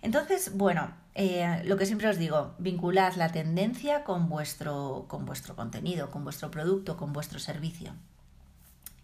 Entonces, 0.00 0.56
bueno, 0.56 0.90
eh, 1.14 1.60
lo 1.66 1.76
que 1.76 1.84
siempre 1.84 2.08
os 2.08 2.16
digo, 2.16 2.54
vinculad 2.58 3.12
la 3.16 3.30
tendencia 3.30 4.04
con 4.04 4.30
vuestro, 4.30 5.04
con 5.08 5.26
vuestro 5.26 5.54
contenido, 5.54 6.10
con 6.10 6.24
vuestro 6.24 6.50
producto, 6.50 6.96
con 6.96 7.12
vuestro 7.12 7.38
servicio. 7.38 7.92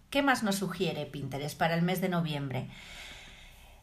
¿Qué 0.08 0.22
más 0.22 0.42
nos 0.42 0.56
sugiere 0.56 1.04
Pinterest 1.04 1.58
para 1.58 1.74
el 1.74 1.82
mes 1.82 2.00
de 2.00 2.08
noviembre? 2.08 2.70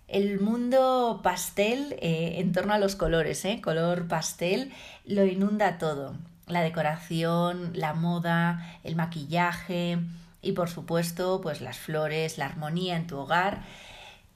El 0.07 0.39
mundo 0.39 1.19
pastel 1.21 1.95
eh, 2.01 2.39
en 2.39 2.53
torno 2.53 2.73
a 2.73 2.79
los 2.79 2.95
colores, 2.95 3.45
¿eh? 3.45 3.61
color 3.61 4.07
pastel, 4.07 4.73
lo 5.05 5.25
inunda 5.25 5.77
todo. 5.77 6.15
La 6.47 6.61
decoración, 6.61 7.71
la 7.73 7.93
moda, 7.93 8.79
el 8.83 8.95
maquillaje 8.95 9.99
y 10.41 10.51
por 10.51 10.69
supuesto 10.69 11.41
pues 11.41 11.61
las 11.61 11.79
flores, 11.79 12.37
la 12.37 12.45
armonía 12.45 12.95
en 12.95 13.07
tu 13.07 13.17
hogar. 13.17 13.63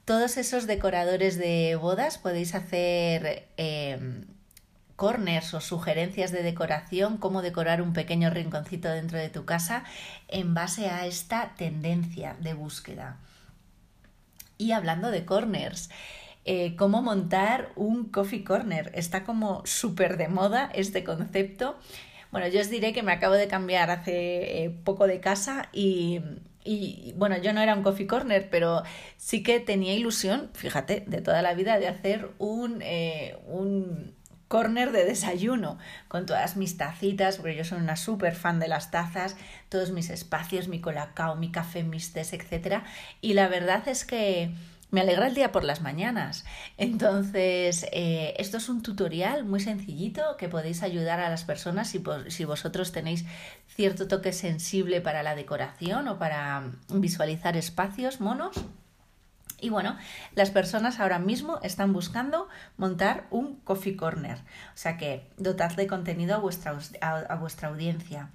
Todos 0.04 0.36
esos 0.36 0.66
decoradores 0.66 1.38
de 1.38 1.76
bodas 1.76 2.18
podéis 2.18 2.54
hacer 2.54 3.48
em, 3.56 4.24
corners 4.96 5.54
o 5.54 5.60
sugerencias 5.60 6.32
de 6.32 6.42
decoración, 6.42 7.16
cómo 7.16 7.42
decorar 7.42 7.80
un 7.80 7.92
pequeño 7.92 8.28
rinconcito 8.28 8.90
dentro 8.90 9.18
de 9.18 9.30
tu 9.30 9.44
casa 9.44 9.84
en 10.28 10.52
base 10.52 10.90
a 10.90 11.06
esta 11.06 11.54
tendencia 11.56 12.36
de 12.40 12.54
búsqueda. 12.54 13.16
Y 14.58 14.72
hablando 14.72 15.10
de 15.10 15.24
corners, 15.24 15.88
eh, 16.44 16.74
cómo 16.76 17.02
montar 17.02 17.70
un 17.76 18.04
coffee 18.04 18.44
corner. 18.44 18.90
Está 18.94 19.24
como 19.24 19.62
súper 19.66 20.16
de 20.16 20.28
moda 20.28 20.70
este 20.74 21.04
concepto. 21.04 21.78
Bueno, 22.30 22.48
yo 22.48 22.60
os 22.60 22.70
diré 22.70 22.92
que 22.92 23.02
me 23.02 23.12
acabo 23.12 23.34
de 23.34 23.48
cambiar 23.48 23.90
hace 23.90 24.64
eh, 24.64 24.70
poco 24.84 25.06
de 25.06 25.20
casa 25.20 25.68
y, 25.72 26.20
bueno, 27.16 27.36
yo 27.38 27.52
no 27.52 27.60
era 27.60 27.74
un 27.74 27.82
coffee 27.82 28.06
corner, 28.06 28.48
pero 28.50 28.84
sí 29.16 29.42
que 29.42 29.60
tenía 29.60 29.94
ilusión, 29.94 30.50
fíjate, 30.54 31.04
de 31.06 31.20
toda 31.20 31.42
la 31.42 31.54
vida 31.54 31.78
de 31.78 31.88
hacer 31.88 32.30
un, 32.38 32.80
eh, 32.82 33.36
un 33.46 34.14
corner 34.46 34.92
de 34.92 35.04
desayuno 35.04 35.78
con 36.08 36.26
todas 36.26 36.56
mis 36.56 36.76
tacitas, 36.76 37.36
porque 37.36 37.56
yo 37.56 37.64
soy 37.64 37.78
una 37.78 37.96
súper 37.96 38.34
fan 38.34 38.60
de 38.60 38.68
las 38.68 38.90
tazas, 38.90 39.36
todos 39.68 39.90
mis 39.90 40.10
espacios, 40.10 40.68
mi 40.68 40.80
colacao, 40.80 41.36
mi 41.36 41.50
café, 41.50 41.82
mis 41.82 42.12
tés, 42.12 42.32
etc. 42.32 42.82
Y 43.20 43.34
la 43.34 43.48
verdad 43.48 43.86
es 43.88 44.04
que 44.04 44.52
me 44.90 45.00
alegra 45.00 45.26
el 45.26 45.34
día 45.34 45.52
por 45.52 45.64
las 45.64 45.80
mañanas. 45.80 46.44
Entonces, 46.76 47.86
eh, 47.92 48.34
esto 48.38 48.56
es 48.56 48.68
un 48.68 48.82
tutorial 48.82 49.44
muy 49.44 49.60
sencillito 49.60 50.36
que 50.36 50.48
podéis 50.48 50.82
ayudar 50.82 51.20
a 51.20 51.30
las 51.30 51.44
personas 51.44 51.88
si, 51.88 52.44
vosotros 52.44 52.92
tenéis 52.92 53.24
cierto 53.68 54.08
toque 54.08 54.32
sensible 54.32 55.00
para 55.00 55.22
la 55.22 55.34
decoración 55.34 56.08
o 56.08 56.18
para 56.18 56.64
visualizar 56.88 57.56
espacios 57.56 58.20
monos 58.20 58.56
y 59.60 59.68
bueno, 59.68 59.96
las 60.34 60.50
personas 60.50 61.00
ahora 61.00 61.18
mismo 61.18 61.60
están 61.62 61.92
buscando 61.92 62.48
montar 62.78 63.26
un 63.30 63.56
coffee 63.56 63.96
corner, 63.96 64.38
o 64.38 64.76
sea 64.76 64.96
que 64.96 65.28
dotad 65.36 65.72
de 65.72 65.86
contenido 65.86 66.34
a 66.34 66.38
vuestra, 66.38 66.78
a, 67.02 67.34
vuestra 67.36 67.68
audiencia. 67.68 68.30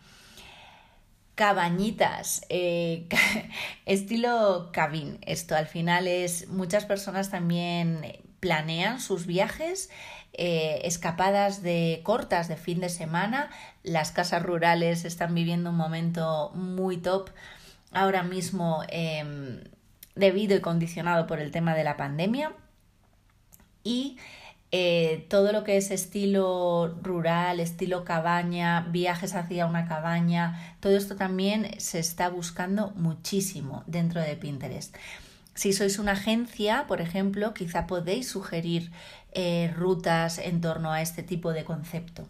Cabañitas, 1.35 2.45
eh, 2.49 3.07
estilo 3.85 4.69
cabin. 4.71 5.19
Esto 5.21 5.55
al 5.55 5.67
final 5.67 6.07
es, 6.07 6.47
muchas 6.47 6.85
personas 6.85 7.29
también 7.29 8.19
planean 8.39 8.99
sus 8.99 9.25
viajes, 9.25 9.89
eh, 10.33 10.81
escapadas 10.83 11.61
de 11.61 12.01
cortas 12.03 12.47
de 12.47 12.57
fin 12.57 12.79
de 12.79 12.89
semana. 12.89 13.49
Las 13.83 14.11
casas 14.11 14.43
rurales 14.43 15.05
están 15.05 15.35
viviendo 15.35 15.71
un 15.71 15.77
momento 15.77 16.51
muy 16.55 16.97
top 16.97 17.29
ahora 17.91 18.23
mismo. 18.23 18.83
Em, 18.89 19.61
debido 20.15 20.55
y 20.55 20.61
condicionado 20.61 21.27
por 21.27 21.39
el 21.39 21.51
tema 21.51 21.75
de 21.75 21.83
la 21.83 21.97
pandemia. 21.97 22.53
Y 23.83 24.17
Eh, 24.71 25.25
todo 25.29 25.51
lo 25.51 25.63
que 25.63 25.77
es 25.77 25.91
estilo 25.91 26.97
rural, 27.01 27.59
estilo 27.59 28.03
cabaña, 28.03 28.81
viajes 28.89 29.35
hacia 29.35 29.67
una 29.67 29.87
cabaña, 29.87 30.77
todo 30.79 30.97
esto 30.97 31.15
también 31.15 31.79
se 31.79 31.99
está 31.99 32.29
buscando 32.29 32.91
muchísimo 32.91 33.83
dentro 33.87 34.21
de 34.21 34.35
Pinterest. 34.35 34.95
Si 35.53 35.71
sois 35.71 35.99
una 35.99 36.13
agencia, 36.13 36.85
por 36.87 36.99
ejemplo, 36.99 37.53
quizá 37.53 37.87
podéis 37.87 38.27
sugerir 38.27 38.91
eh, 39.31 39.73
rutas 39.77 40.37
en 40.37 40.59
torno 40.59 40.91
a 40.91 41.01
este 41.01 41.23
tipo 41.23 41.53
de 41.53 41.63
concepto. 41.63 42.27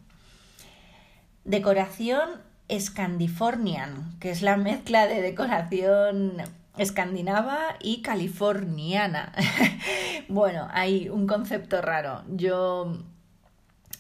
Decoración 1.44 2.42
Scandifornian, 2.72 4.18
que 4.20 4.32
es 4.32 4.42
la 4.42 4.58
mezcla 4.58 5.08
de 5.08 5.22
decoración 5.22 6.38
escandinava 6.78 7.78
y 7.80 8.02
californiana. 8.02 9.34
bueno, 10.28 10.68
hay 10.72 11.10
un 11.10 11.28
concepto 11.28 11.82
raro. 11.82 12.24
Yo... 12.30 12.98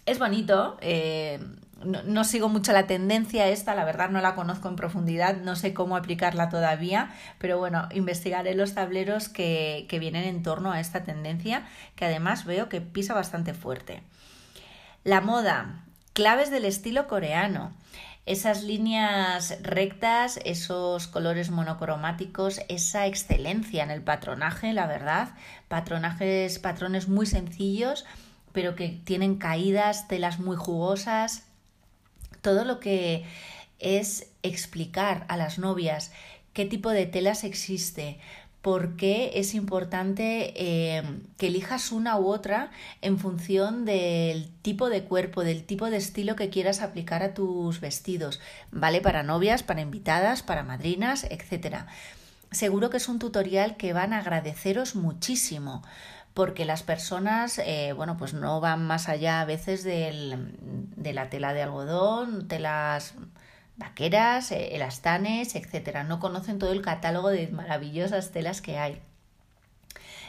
Es 0.06 0.20
bonito, 0.20 0.78
eh, 0.82 1.40
no, 1.84 2.24
sigo 2.24 2.48
mucho 2.48 2.72
la 2.72 2.88
tendencia 2.88 3.48
esta, 3.48 3.76
la 3.76 3.86
verdad 3.86 4.10
no 4.10 4.22
la 4.22 4.36
conozco 4.36 4.70
en 4.70 4.76
profundidad, 4.76 5.38
no 5.38 5.56
sé 5.56 5.74
cómo 5.74 5.96
aplicarla 5.96 6.50
todavía, 6.50 7.12
pero 7.38 7.58
bueno, 7.58 7.88
investigaré 7.92 8.56
los 8.56 8.74
tableros 8.74 9.30
que, 9.30 9.86
que 9.90 10.00
vienen 10.00 10.24
en 10.24 10.44
torno 10.44 10.72
a 10.72 10.80
esta 10.80 11.04
tendencia, 11.04 11.66
que 11.96 12.06
además 12.06 12.46
veo 12.46 12.70
que 12.70 12.82
pisa 12.82 13.14
bastante 13.14 13.54
fuerte. 13.54 14.04
La 15.04 15.22
moda, 15.22 15.84
claves 16.14 16.50
del 16.50 16.66
estilo 16.66 17.08
coreano 17.08 17.74
esas 18.26 18.64
líneas 18.64 19.58
rectas, 19.62 20.40
esos 20.46 21.08
colores 21.08 21.52
monocromáticos, 21.52 22.60
esa 22.70 23.06
excelencia 23.06 23.84
en 23.84 23.92
el 23.92 24.02
patronaje, 24.02 24.74
la 24.74 24.88
verdad, 24.88 25.36
patronajes, 25.68 26.58
patrones 26.58 27.08
muy 27.08 27.28
sencillos, 27.28 28.06
pero 28.52 28.76
que 28.76 29.00
tienen 29.04 29.36
caídas, 29.36 30.08
telas 30.08 30.40
muy 30.40 30.56
jugosas, 30.56 31.44
todo 32.42 32.66
lo 32.66 32.80
que 32.80 33.26
es 33.80 34.32
explicar 34.42 35.26
a 35.28 35.38
las 35.38 35.60
novias 35.60 36.12
qué 36.54 36.66
tipo 36.66 36.90
de 36.90 37.06
telas 37.06 37.44
existe, 37.44 38.18
por 38.66 38.96
qué 38.96 39.34
es 39.36 39.54
importante 39.54 40.52
eh, 40.56 41.04
que 41.38 41.46
elijas 41.50 41.92
una 41.92 42.18
u 42.18 42.26
otra 42.26 42.72
en 43.04 43.20
función 43.20 43.86
del 43.86 44.50
tipo 44.64 44.90
de 44.90 45.04
cuerpo, 45.04 45.44
del 45.44 45.64
tipo 45.66 45.92
de 45.92 45.98
estilo 45.98 46.36
que 46.36 46.50
quieras 46.50 46.82
aplicar 46.82 47.22
a 47.22 47.36
tus 47.36 47.80
vestidos. 47.80 48.40
Vale 48.72 49.02
para 49.02 49.22
novias, 49.22 49.62
para 49.62 49.82
invitadas, 49.82 50.42
para 50.42 50.64
madrinas, 50.64 51.26
etc. 51.26 51.86
Seguro 52.50 52.90
que 52.90 52.98
es 52.98 53.08
un 53.08 53.20
tutorial 53.20 53.78
que 53.78 53.94
van 53.94 54.14
a 54.14 54.18
agradeceros 54.18 54.96
muchísimo 54.96 55.84
porque 56.34 56.66
las 56.66 56.82
personas, 56.82 57.60
eh, 57.60 57.94
bueno, 57.96 58.18
pues 58.18 58.34
no 58.34 58.60
van 58.62 58.84
más 58.88 59.10
allá 59.10 59.42
a 59.42 59.46
veces 59.46 59.84
del, 59.84 60.58
de 60.96 61.14
la 61.14 61.30
tela 61.30 61.54
de 61.54 61.62
algodón, 61.62 62.48
telas 62.48 63.14
vaqueras, 63.78 64.52
eh, 64.52 64.76
elastanes, 64.76 65.56
etcétera. 65.56 66.04
No 66.04 66.20
conocen 66.20 66.60
todo 66.60 66.72
el 66.72 66.82
catálogo 66.82 67.30
de 67.30 67.48
maravillosas 67.48 68.32
telas 68.32 68.62
que 68.62 68.78
hay. 68.78 69.02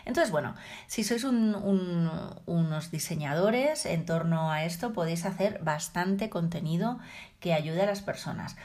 Entonces, 0.05 0.31
bueno, 0.31 0.55
si 0.87 1.03
sois 1.03 1.25
unos 1.25 2.91
diseñadores 2.93 3.87
en 3.87 4.07
torno 4.07 4.53
a 4.53 4.65
esto, 4.65 4.93
podéis 4.93 5.26
hacer 5.26 5.59
bastante 5.62 6.31
contenido 6.31 7.00
que 7.41 7.53
ayude 7.53 7.83
a 7.83 7.87
las 7.87 8.03
personas. 8.03 8.57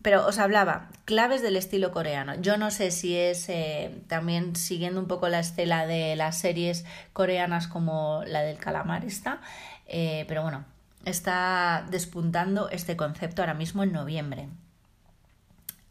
Pero 0.00 0.26
os 0.26 0.38
hablaba, 0.38 0.88
claves 1.04 1.42
del 1.42 1.56
estilo 1.56 1.92
coreano. 1.92 2.34
Yo 2.36 2.56
no 2.56 2.70
sé 2.70 2.90
si 2.90 3.14
es 3.14 3.48
eh, 3.50 4.02
también 4.08 4.56
siguiendo 4.56 4.98
un 4.98 5.06
poco 5.06 5.28
la 5.28 5.40
estela 5.40 5.86
de 5.86 6.16
las 6.16 6.38
series 6.38 6.86
coreanas 7.12 7.68
como 7.68 8.22
la 8.26 8.40
del 8.40 8.56
calamar 8.56 9.04
esta, 9.04 9.40
eh, 9.86 10.24
pero 10.28 10.42
bueno, 10.42 10.64
está 11.06 11.86
despuntando 11.90 12.68
este 12.68 12.96
concepto 12.96 13.40
ahora 13.40 13.54
mismo 13.54 13.82
en 13.82 13.92
noviembre. 13.92 14.48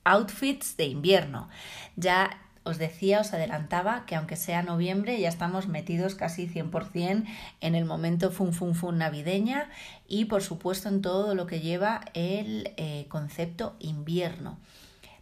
Outfits 0.04 0.78
de 0.78 0.86
invierno. 0.86 1.50
Ya 1.96 2.42
os 2.64 2.78
decía, 2.78 3.22
os 3.22 3.34
adelantaba 3.34 4.06
que 4.06 4.16
aunque 4.16 4.36
sea 4.36 4.62
noviembre 4.62 5.20
ya 5.20 5.30
estamos 5.30 5.68
metidos 5.68 6.16
casi 6.16 6.48
100% 6.48 7.26
en 7.62 7.76
el 7.76 7.86
momento 7.86 8.32
fun 8.32 8.54
fun 8.54 8.76
fun 8.76 8.98
navideña 8.98 9.70
y 10.08 10.26
por 10.26 10.42
supuesto 10.42 10.90
en 10.90 11.02
todo 11.02 11.36
lo 11.36 11.46
que 11.46 11.62
lleva 11.62 12.02
el 12.14 12.74
eh, 12.78 13.06
concepto 13.08 13.76
invierno. 13.80 14.58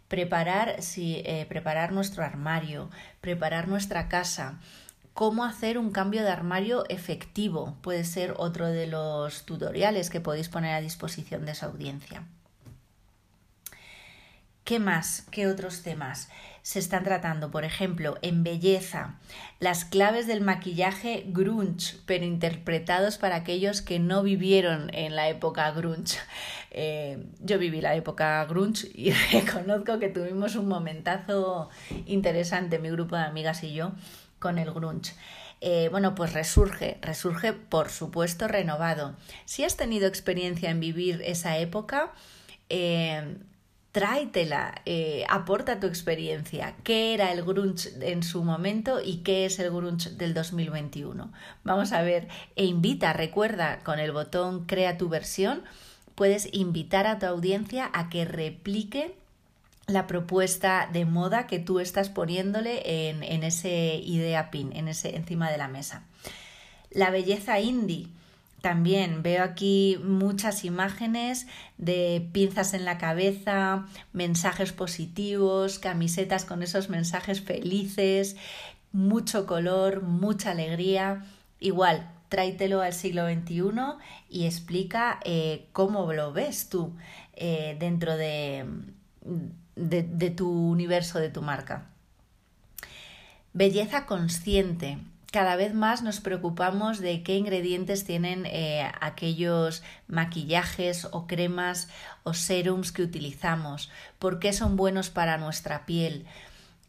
Preparar, 0.08 0.76
eh, 0.96 1.46
preparar 1.48 1.92
nuestro 1.92 2.24
armario, 2.24 2.90
preparar 3.20 3.68
nuestra 3.68 4.08
casa, 4.08 4.58
cómo 5.14 5.44
hacer 5.44 5.78
un 5.78 5.92
cambio 5.92 6.22
de 6.22 6.30
armario 6.30 6.84
efectivo. 6.88 7.76
Puede 7.80 8.04
ser 8.04 8.34
otro 8.36 8.66
de 8.66 8.86
los 8.88 9.44
tutoriales 9.46 10.10
que 10.10 10.20
podéis 10.20 10.48
poner 10.48 10.74
a 10.74 10.80
disposición 10.80 11.46
de 11.46 11.52
esa 11.52 11.66
audiencia. 11.66 12.24
¿Qué 14.64 14.78
más? 14.78 15.26
¿Qué 15.30 15.46
otros 15.46 15.82
temas 15.82 16.30
se 16.62 16.78
están 16.78 17.04
tratando? 17.04 17.50
Por 17.50 17.64
ejemplo, 17.64 18.16
en 18.22 18.42
belleza, 18.42 19.16
las 19.60 19.84
claves 19.84 20.26
del 20.26 20.40
maquillaje 20.40 21.24
grunge, 21.26 21.98
pero 22.06 22.24
interpretados 22.24 23.18
para 23.18 23.36
aquellos 23.36 23.82
que 23.82 23.98
no 23.98 24.22
vivieron 24.22 24.90
en 24.94 25.16
la 25.16 25.28
época 25.28 25.70
grunge. 25.72 26.18
Eh, 26.76 27.26
yo 27.40 27.58
viví 27.58 27.82
la 27.82 27.94
época 27.94 28.42
grunge 28.46 28.90
y 28.94 29.12
reconozco 29.32 29.98
que 29.98 30.08
tuvimos 30.08 30.56
un 30.56 30.66
momentazo 30.66 31.68
interesante, 32.06 32.78
mi 32.78 32.88
grupo 32.90 33.16
de 33.16 33.22
amigas 33.22 33.62
y 33.62 33.74
yo, 33.74 33.92
con 34.44 34.58
el 34.58 34.70
grunge. 34.70 35.14
Eh, 35.62 35.88
bueno, 35.90 36.14
pues 36.14 36.34
resurge, 36.34 36.98
resurge 37.00 37.54
por 37.54 37.88
supuesto 37.88 38.46
renovado. 38.46 39.16
Si 39.46 39.64
has 39.64 39.78
tenido 39.78 40.06
experiencia 40.06 40.68
en 40.68 40.80
vivir 40.80 41.22
esa 41.24 41.56
época, 41.56 42.12
eh, 42.68 43.38
tráetela, 43.92 44.82
eh, 44.84 45.24
aporta 45.30 45.80
tu 45.80 45.86
experiencia. 45.86 46.74
¿Qué 46.84 47.14
era 47.14 47.32
el 47.32 47.42
grunge 47.42 47.88
en 48.02 48.22
su 48.22 48.44
momento 48.44 49.00
y 49.02 49.22
qué 49.22 49.46
es 49.46 49.58
el 49.58 49.70
grunge 49.70 50.10
del 50.10 50.34
2021? 50.34 51.32
Vamos 51.62 51.92
a 51.92 52.02
ver 52.02 52.28
e 52.54 52.66
invita, 52.66 53.14
recuerda, 53.14 53.78
con 53.78 53.98
el 53.98 54.12
botón 54.12 54.66
Crea 54.66 54.98
tu 54.98 55.08
versión, 55.08 55.62
puedes 56.14 56.50
invitar 56.52 57.06
a 57.06 57.18
tu 57.18 57.24
audiencia 57.24 57.90
a 57.94 58.10
que 58.10 58.26
replique 58.26 59.16
la 59.86 60.06
propuesta 60.06 60.88
de 60.92 61.04
moda 61.04 61.46
que 61.46 61.58
tú 61.58 61.80
estás 61.80 62.08
poniéndole 62.08 63.08
en, 63.08 63.22
en 63.22 63.42
ese 63.42 63.96
idea 63.96 64.50
pin, 64.50 64.72
en 64.74 64.88
ese 64.88 65.16
encima 65.16 65.50
de 65.50 65.58
la 65.58 65.68
mesa. 65.68 66.04
La 66.90 67.10
belleza 67.10 67.60
indie. 67.60 68.08
También 68.60 69.22
veo 69.22 69.44
aquí 69.44 69.98
muchas 70.02 70.64
imágenes 70.64 71.46
de 71.76 72.26
pinzas 72.32 72.72
en 72.72 72.86
la 72.86 72.96
cabeza, 72.96 73.84
mensajes 74.14 74.72
positivos, 74.72 75.78
camisetas 75.78 76.46
con 76.46 76.62
esos 76.62 76.88
mensajes 76.88 77.42
felices, 77.42 78.36
mucho 78.90 79.44
color, 79.44 80.02
mucha 80.02 80.52
alegría. 80.52 81.26
Igual, 81.60 82.10
tráetelo 82.30 82.80
al 82.80 82.94
siglo 82.94 83.26
XXI 83.28 83.70
y 84.30 84.46
explica 84.46 85.20
eh, 85.24 85.68
cómo 85.72 86.10
lo 86.14 86.32
ves 86.32 86.70
tú 86.70 86.94
eh, 87.34 87.76
dentro 87.78 88.16
de, 88.16 88.64
de, 89.76 90.30
tu 90.30 90.50
universo, 90.50 91.18
de 91.18 91.30
tu 91.30 91.42
marca. 91.42 91.86
Belleza 93.52 94.06
consciente. 94.06 94.98
Cada 95.30 95.56
vez 95.56 95.74
más 95.74 96.02
nos 96.02 96.20
preocupamos 96.20 97.00
de 97.00 97.24
qué 97.24 97.36
ingredientes 97.36 98.04
tienen 98.04 98.46
eh, 98.46 98.88
aquellos 99.00 99.82
maquillajes 100.06 101.08
o 101.10 101.26
cremas 101.26 101.88
o 102.22 102.34
serums 102.34 102.92
que 102.92 103.02
utilizamos, 103.02 103.90
por 104.20 104.38
qué 104.38 104.52
son 104.52 104.76
buenos 104.76 105.10
para 105.10 105.36
nuestra 105.36 105.86
piel, 105.86 106.24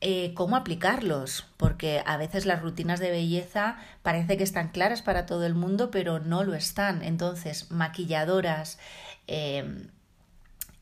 eh, 0.01 0.33
cómo 0.35 0.55
aplicarlos, 0.55 1.47
porque 1.57 2.03
a 2.05 2.17
veces 2.17 2.45
las 2.45 2.61
rutinas 2.61 2.99
de 2.99 3.09
belleza 3.09 3.77
parece 4.03 4.37
que 4.37 4.43
están 4.43 4.67
claras 4.67 5.01
para 5.01 5.25
todo 5.25 5.45
el 5.47 5.55
mundo, 5.55 5.89
pero 5.89 6.19
no 6.19 6.43
lo 6.43 6.53
están. 6.53 7.01
Entonces, 7.03 7.71
maquilladoras, 7.71 8.77
eh, 9.27 9.87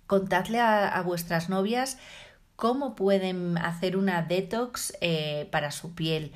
contadle 0.07 0.59
a, 0.59 1.01
vuestras 1.05 1.49
novias 1.49 1.97
cómo 2.55 2.95
pueden 2.95 3.57
hacer 3.57 3.97
una 3.97 4.21
detox 4.21 4.93
eh, 5.01 5.47
para 5.51 5.71
su 5.71 5.95
piel. 5.95 6.33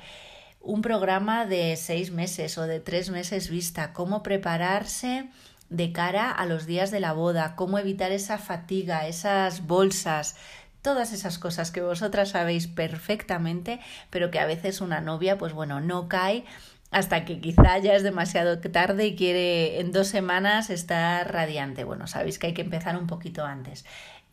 Un 0.60 0.82
programa 0.82 1.46
de 1.46 1.76
seis 1.76 2.10
meses 2.10 2.58
o 2.58 2.66
de 2.66 2.80
tres 2.80 3.10
meses 3.10 3.48
vista, 3.48 3.92
cómo 3.92 4.22
prepararse 4.22 5.28
de 5.70 5.92
cara 5.92 6.30
a 6.30 6.46
los 6.46 6.66
días 6.66 6.90
de 6.90 7.00
la 7.00 7.12
boda, 7.12 7.54
cómo 7.54 7.78
evitar 7.78 8.10
esa 8.12 8.38
fatiga, 8.38 9.06
esas 9.06 9.66
bolsas, 9.66 10.36
todas 10.82 11.12
esas 11.12 11.38
cosas 11.38 11.70
que 11.70 11.82
vosotras 11.82 12.30
sabéis 12.30 12.66
perfectamente, 12.66 13.80
pero 14.10 14.30
que 14.30 14.38
a 14.38 14.46
veces 14.46 14.80
una 14.80 15.00
novia, 15.00 15.38
pues 15.38 15.52
bueno, 15.52 15.80
no 15.80 16.08
cae 16.08 16.44
hasta 16.90 17.24
que 17.24 17.40
quizá 17.40 17.78
ya 17.78 17.94
es 17.94 18.02
demasiado 18.02 18.58
tarde 18.60 19.06
y 19.06 19.16
quiere 19.16 19.80
en 19.80 19.92
dos 19.92 20.08
semanas 20.08 20.70
estar 20.70 21.32
radiante. 21.32 21.84
Bueno, 21.84 22.06
sabéis 22.06 22.38
que 22.38 22.48
hay 22.48 22.54
que 22.54 22.62
empezar 22.62 22.96
un 22.96 23.06
poquito 23.06 23.44
antes. 23.44 23.84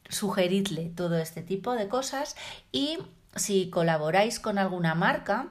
Sugeridle 0.08 0.92
todo 0.96 1.18
este 1.18 1.42
tipo 1.42 1.74
de 1.74 1.88
cosas 1.88 2.36
y 2.72 3.00
si 3.36 3.70
colaboráis 3.70 4.40
con 4.40 4.58
alguna 4.58 4.96
marca, 4.96 5.50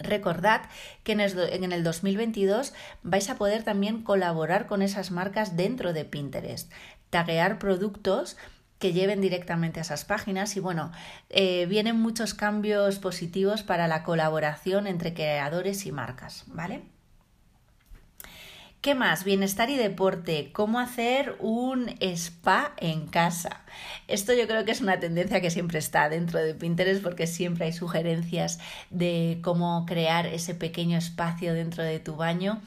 Recordad 0.00 0.62
que 1.02 1.12
en 1.12 1.72
el 1.72 1.82
2022 1.82 2.72
vais 3.02 3.30
a 3.30 3.34
poder 3.34 3.64
también 3.64 4.02
colaborar 4.02 4.66
con 4.66 4.80
esas 4.82 5.10
marcas 5.10 5.56
dentro 5.56 5.92
de 5.92 6.04
Pinterest, 6.04 6.70
taguear 7.10 7.58
productos 7.58 8.36
que 8.78 8.92
lleven 8.92 9.20
directamente 9.20 9.80
a 9.80 9.82
esas 9.82 10.04
páginas 10.04 10.56
y 10.56 10.60
bueno, 10.60 10.92
eh, 11.30 11.66
vienen 11.66 12.00
muchos 12.00 12.34
cambios 12.34 12.98
positivos 12.98 13.62
para 13.62 13.88
la 13.88 14.04
colaboración 14.04 14.86
entre 14.86 15.14
creadores 15.14 15.84
y 15.86 15.92
marcas, 15.92 16.44
¿vale? 16.46 16.82
¿Qué 18.80 18.94
más? 18.94 19.24
Bienestar 19.24 19.70
y 19.70 19.76
deporte. 19.76 20.52
¿Cómo 20.52 20.78
hacer 20.78 21.36
un 21.40 21.96
spa 22.00 22.74
en 22.76 23.08
casa? 23.08 23.64
Esto 24.06 24.32
yo 24.34 24.46
creo 24.46 24.64
que 24.64 24.70
es 24.70 24.80
una 24.80 25.00
tendencia 25.00 25.40
que 25.40 25.50
siempre 25.50 25.80
está 25.80 26.08
dentro 26.08 26.38
de 26.38 26.54
Pinterest 26.54 27.02
porque 27.02 27.26
siempre 27.26 27.66
hay 27.66 27.72
sugerencias 27.72 28.60
de 28.90 29.40
cómo 29.42 29.84
crear 29.84 30.26
ese 30.26 30.54
pequeño 30.54 30.96
espacio 30.96 31.54
dentro 31.54 31.82
de 31.82 31.98
tu 31.98 32.14
baño 32.14 32.62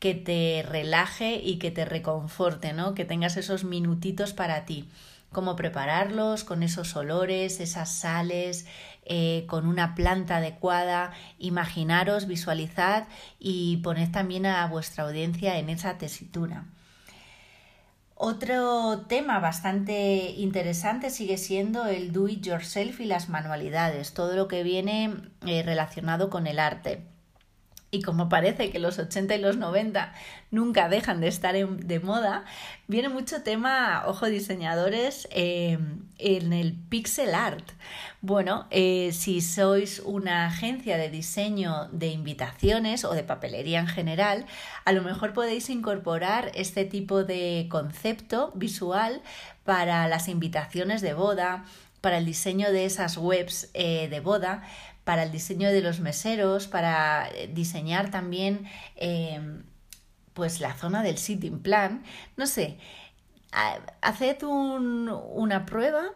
que 0.00 0.14
te 0.14 0.64
relaje 0.68 1.36
y 1.36 1.60
que 1.60 1.70
te 1.70 1.84
reconforte, 1.84 2.72
¿no? 2.72 2.94
Que 2.94 3.04
tengas 3.04 3.36
esos 3.36 3.62
minutitos 3.62 4.32
para 4.32 4.64
ti 4.64 4.88
cómo 5.32 5.56
prepararlos 5.56 6.44
con 6.44 6.62
esos 6.62 6.94
olores, 6.96 7.60
esas 7.60 7.90
sales, 7.90 8.66
eh, 9.04 9.44
con 9.48 9.66
una 9.66 9.94
planta 9.94 10.36
adecuada. 10.36 11.12
Imaginaros, 11.38 12.26
visualizad 12.26 13.08
y 13.38 13.78
poned 13.78 14.10
también 14.10 14.46
a 14.46 14.66
vuestra 14.66 15.04
audiencia 15.04 15.58
en 15.58 15.70
esa 15.70 15.98
tesitura. 15.98 16.66
Otro 18.14 19.00
tema 19.08 19.40
bastante 19.40 20.30
interesante 20.36 21.10
sigue 21.10 21.38
siendo 21.38 21.86
el 21.86 22.12
do 22.12 22.28
it 22.28 22.44
yourself 22.44 23.00
y 23.00 23.06
las 23.06 23.28
manualidades, 23.28 24.14
todo 24.14 24.36
lo 24.36 24.46
que 24.46 24.62
viene 24.62 25.12
eh, 25.44 25.64
relacionado 25.64 26.30
con 26.30 26.46
el 26.46 26.60
arte. 26.60 27.11
Y 27.94 28.00
como 28.00 28.30
parece 28.30 28.70
que 28.70 28.78
los 28.78 28.98
80 28.98 29.34
y 29.34 29.38
los 29.38 29.58
90 29.58 30.14
nunca 30.50 30.88
dejan 30.88 31.20
de 31.20 31.28
estar 31.28 31.54
de 31.54 32.00
moda, 32.00 32.46
viene 32.88 33.10
mucho 33.10 33.42
tema, 33.42 34.04
ojo 34.06 34.24
diseñadores, 34.28 35.28
eh, 35.30 35.78
en 36.16 36.52
el 36.54 36.72
pixel 36.72 37.34
art. 37.34 37.68
Bueno, 38.22 38.66
eh, 38.70 39.10
si 39.12 39.42
sois 39.42 40.00
una 40.06 40.46
agencia 40.46 40.96
de 40.96 41.10
diseño 41.10 41.90
de 41.92 42.06
invitaciones 42.06 43.04
o 43.04 43.12
de 43.12 43.24
papelería 43.24 43.80
en 43.80 43.88
general, 43.88 44.46
a 44.86 44.92
lo 44.92 45.02
mejor 45.02 45.34
podéis 45.34 45.68
incorporar 45.68 46.50
este 46.54 46.86
tipo 46.86 47.24
de 47.24 47.66
concepto 47.68 48.52
visual 48.54 49.20
para 49.64 50.08
las 50.08 50.28
invitaciones 50.28 51.02
de 51.02 51.12
boda, 51.12 51.66
para 52.00 52.18
el 52.18 52.24
diseño 52.24 52.72
de 52.72 52.84
esas 52.84 53.16
webs 53.16 53.70
eh, 53.74 54.08
de 54.08 54.20
boda, 54.20 54.62
para 55.04 55.24
el 55.24 55.32
diseño 55.32 55.70
de 55.70 55.80
los 55.80 56.00
meseros, 56.00 56.68
para 56.68 57.28
eh, 57.30 57.50
diseñar 57.52 58.10
también 58.10 58.66
em, 58.96 59.64
pues 60.34 60.60
la 60.60 60.74
zona 60.74 61.02
del 61.02 61.18
sitting 61.18 61.60
plan. 61.60 62.02
No 62.36 62.46
sé, 62.46 62.78
haced 64.00 64.42
una 64.42 65.66
prueba 65.66 66.12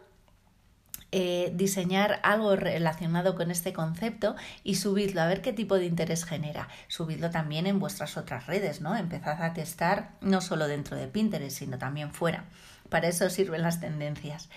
eh, 1.12 1.52
diseñar 1.54 2.18
algo 2.24 2.56
relacionado 2.56 3.36
con 3.36 3.50
este 3.50 3.72
concepto 3.72 4.34
y 4.64 4.74
subidlo 4.74 5.22
a 5.22 5.26
ver 5.26 5.40
qué 5.40 5.52
tipo 5.52 5.76
de 5.76 5.86
interés 5.86 6.24
genera. 6.24 6.68
Subidlo 6.88 7.30
también 7.30 7.66
en 7.66 7.78
vuestras 7.78 8.16
otras 8.16 8.46
redes, 8.46 8.80
¿no? 8.80 8.96
Empezad 8.96 9.40
a 9.42 9.54
testar 9.54 10.10
no 10.20 10.40
solo 10.40 10.66
dentro 10.66 10.96
de 10.96 11.06
Pinterest, 11.06 11.56
sino 11.56 11.78
también 11.78 12.12
fuera. 12.12 12.44
Para 12.90 13.08
eso 13.08 13.30
sirven 13.30 13.62
las 13.62 13.80
tendencias. 13.80 14.48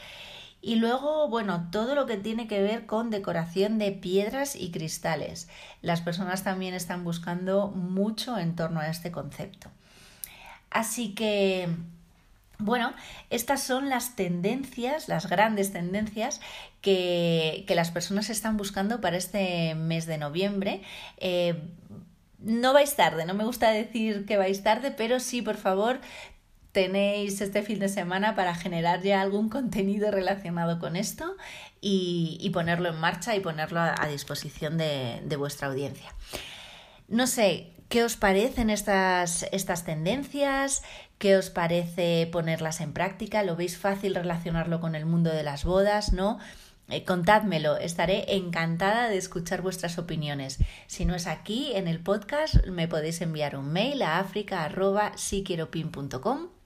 Y 0.61 0.75
luego, 0.75 1.29
bueno, 1.29 1.69
todo 1.71 1.95
lo 1.95 2.05
que 2.05 2.17
tiene 2.17 2.47
que 2.47 2.61
ver 2.61 2.85
con 2.85 3.09
decoración 3.09 3.77
de 3.77 3.91
piedras 3.91 4.55
y 4.55 4.71
cristales. 4.71 5.47
Las 5.81 6.01
personas 6.01 6.43
también 6.43 6.73
están 6.73 7.03
buscando 7.03 7.67
mucho 7.67 8.37
en 8.37 8.55
torno 8.55 8.81
a 8.81 8.89
este 8.89 9.11
concepto. 9.11 9.69
Así 10.69 11.15
que, 11.15 11.69
bueno, 12.57 12.93
estas 13.29 13.63
son 13.63 13.89
las 13.89 14.17
tendencias, 14.17 15.07
las 15.07 15.29
grandes 15.29 15.71
tendencias 15.71 16.41
que, 16.81 17.65
las 17.69 17.91
personas 17.91 18.29
están 18.29 18.57
buscando 18.57 18.99
para 18.99 19.15
este 19.15 19.75
mes 19.75 20.05
de 20.05 20.17
noviembre. 20.17 20.81
Eh, 21.17 21.63
no 22.39 22.73
vais 22.73 22.95
tarde, 22.95 23.25
no 23.25 23.33
me 23.33 23.45
gusta 23.45 23.71
decir 23.71 24.25
que 24.25 24.37
vais 24.37 24.61
tarde, 24.61 24.91
pero 24.91 25.19
sí, 25.19 25.41
por 25.41 25.57
favor, 25.57 25.99
tenéis 26.71 27.41
este 27.41 27.63
fin 27.63 27.79
de 27.79 27.89
semana 27.89 28.35
para 28.35 28.55
generar 28.55 29.01
ya 29.01 29.21
algún 29.21 29.49
contenido 29.49 30.11
relacionado 30.11 30.79
con 30.79 30.95
esto 30.95 31.35
y, 31.81 32.49
ponerlo 32.53 32.89
en 32.89 32.99
marcha 32.99 33.35
y 33.35 33.39
ponerlo 33.39 33.79
a, 33.79 34.07
disposición 34.07 34.77
de, 34.77 35.35
vuestra 35.37 35.67
audiencia. 35.67 36.13
No 37.07 37.25
sé, 37.27 37.71
¿qué 37.89 38.03
os 38.03 38.17
parecen 38.17 38.69
estas, 38.69 39.47
estas 39.51 39.83
tendencias? 39.83 40.83
¿Qué 41.17 41.37
os 41.37 41.49
parece 41.49 42.29
ponerlas 42.31 42.81
en 42.81 42.93
práctica? 42.93 43.43
¿Lo 43.43 43.55
veis 43.55 43.77
fácil 43.77 44.15
relacionarlo 44.15 44.79
con 44.79 44.95
el 44.95 45.05
mundo 45.05 45.31
de 45.31 45.43
las 45.43 45.65
bodas? 45.65 46.13
¿No? 46.13 46.39
Eh, 46.89 47.03
contádmelo, 47.03 47.77
estaré 47.77 48.35
encantada 48.35 49.09
de 49.09 49.17
escuchar 49.17 49.61
vuestras 49.61 49.99
opiniones. 49.99 50.57
Si 50.87 51.05
no 51.05 51.13
es 51.13 51.27
aquí 51.27 51.71
en 51.75 51.87
el 51.87 51.99
podcast, 51.99 52.65
me 52.65 52.87
podéis 52.87 53.21
enviar 53.21 53.55
un 53.55 53.71
mail 53.71 54.01
a 54.01 54.17
africa.siquieropin.com 54.19 56.58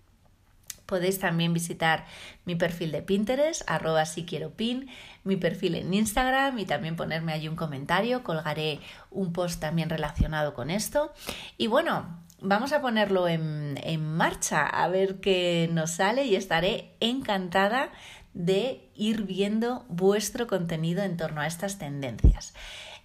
Podéis 0.93 1.17
también 1.17 1.53
visitar 1.53 2.05
mi 2.45 2.53
perfil 2.53 2.91
de 2.91 3.01
Pinterest, 3.01 3.63
arroba 3.65 4.05
si 4.05 4.25
quiero 4.25 4.51
pin, 4.51 4.91
mi 5.23 5.37
perfil 5.37 5.73
en 5.73 5.91
Instagram 5.91 6.59
y 6.59 6.65
también 6.65 6.95
ponerme 6.95 7.33
allí 7.33 7.47
un 7.47 7.55
comentario. 7.55 8.23
Colgaré 8.23 8.79
un 9.09 9.33
post 9.33 9.59
también 9.59 9.89
relacionado 9.89 10.53
con 10.53 10.69
esto. 10.69 11.11
Y 11.57 11.65
bueno, 11.65 12.23
vamos 12.41 12.73
a 12.73 12.81
ponerlo 12.81 13.27
en, 13.27 13.79
en 13.81 14.05
marcha 14.05 14.67
a 14.67 14.87
ver 14.87 15.19
qué 15.19 15.67
nos 15.73 15.89
sale 15.89 16.25
y 16.25 16.35
estaré 16.35 16.93
encantada 16.99 17.89
de 18.35 18.87
ir 18.93 19.23
viendo 19.23 19.87
vuestro 19.89 20.45
contenido 20.45 21.01
en 21.01 21.17
torno 21.17 21.41
a 21.41 21.47
estas 21.47 21.79
tendencias. 21.79 22.53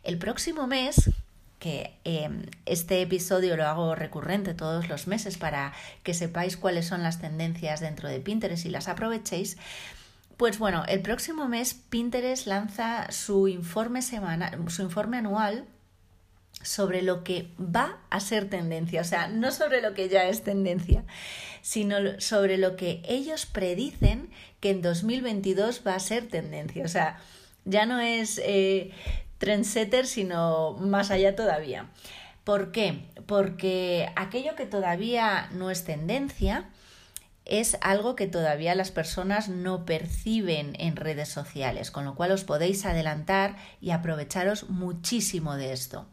El 0.02 0.18
próximo 0.18 0.66
mes 0.66 1.10
que 1.58 1.98
em, 2.04 2.46
este 2.66 3.02
episodio 3.02 3.56
lo 3.56 3.66
hago 3.66 3.94
recurrente 3.94 4.54
todos 4.54 4.88
los 4.88 5.06
meses 5.06 5.38
para 5.38 5.72
que 6.02 6.14
sepáis 6.14 6.56
cuáles 6.56 6.86
son 6.86 7.02
las 7.02 7.20
tendencias 7.20 7.80
dentro 7.80 8.08
de 8.08 8.20
Pinterest 8.20 8.64
y 8.64 8.70
las 8.70 8.88
aprovechéis. 8.88 9.56
Pues 10.36 10.58
bueno, 10.58 10.84
el 10.86 11.02
próximo 11.02 11.48
mes 11.48 11.74
Pinterest 11.74 12.46
lanza 12.46 13.10
su 13.10 13.48
informe 13.48 14.02
semanal, 14.02 14.70
su 14.70 14.82
informe 14.82 15.18
anual 15.18 15.66
sobre 16.62 17.02
lo 17.02 17.24
que 17.24 17.50
va 17.58 17.98
a 18.10 18.20
ser 18.20 18.48
tendencia, 18.48 19.00
o 19.00 19.04
sea, 19.04 19.28
no 19.28 19.52
sobre 19.52 19.80
lo 19.80 19.94
que 19.94 20.08
ya 20.08 20.24
es 20.24 20.42
tendencia, 20.42 21.04
sino 21.62 22.20
sobre 22.20 22.56
lo 22.56 22.76
que 22.76 23.02
ellos 23.04 23.46
predicen 23.46 24.30
que 24.60 24.70
en 24.70 24.82
2022 24.82 25.82
va 25.86 25.94
a 25.94 26.00
ser 26.00 26.28
tendencia, 26.28 26.84
o 26.84 26.88
sea, 26.88 27.20
ya 27.64 27.86
no 27.86 28.00
es 28.00 28.40
eh, 28.44 28.92
trendsetter, 29.38 30.06
sino 30.06 30.74
más 30.74 31.10
allá 31.10 31.34
todavía. 31.34 31.88
¿Por 32.44 32.72
qué? 32.72 33.04
Porque 33.26 34.10
aquello 34.16 34.54
que 34.56 34.66
todavía 34.66 35.48
no 35.52 35.70
es 35.70 35.84
tendencia 35.84 36.68
es 37.44 37.78
algo 37.80 38.14
que 38.14 38.26
todavía 38.26 38.74
las 38.74 38.90
personas 38.90 39.48
no 39.48 39.86
perciben 39.86 40.74
en 40.78 40.96
redes 40.96 41.30
sociales, 41.30 41.90
con 41.90 42.04
lo 42.04 42.14
cual 42.14 42.32
os 42.32 42.44
podéis 42.44 42.84
adelantar 42.84 43.56
y 43.80 43.90
aprovecharos 43.90 44.68
muchísimo 44.68 45.56
de 45.56 45.72
esto. 45.72 46.06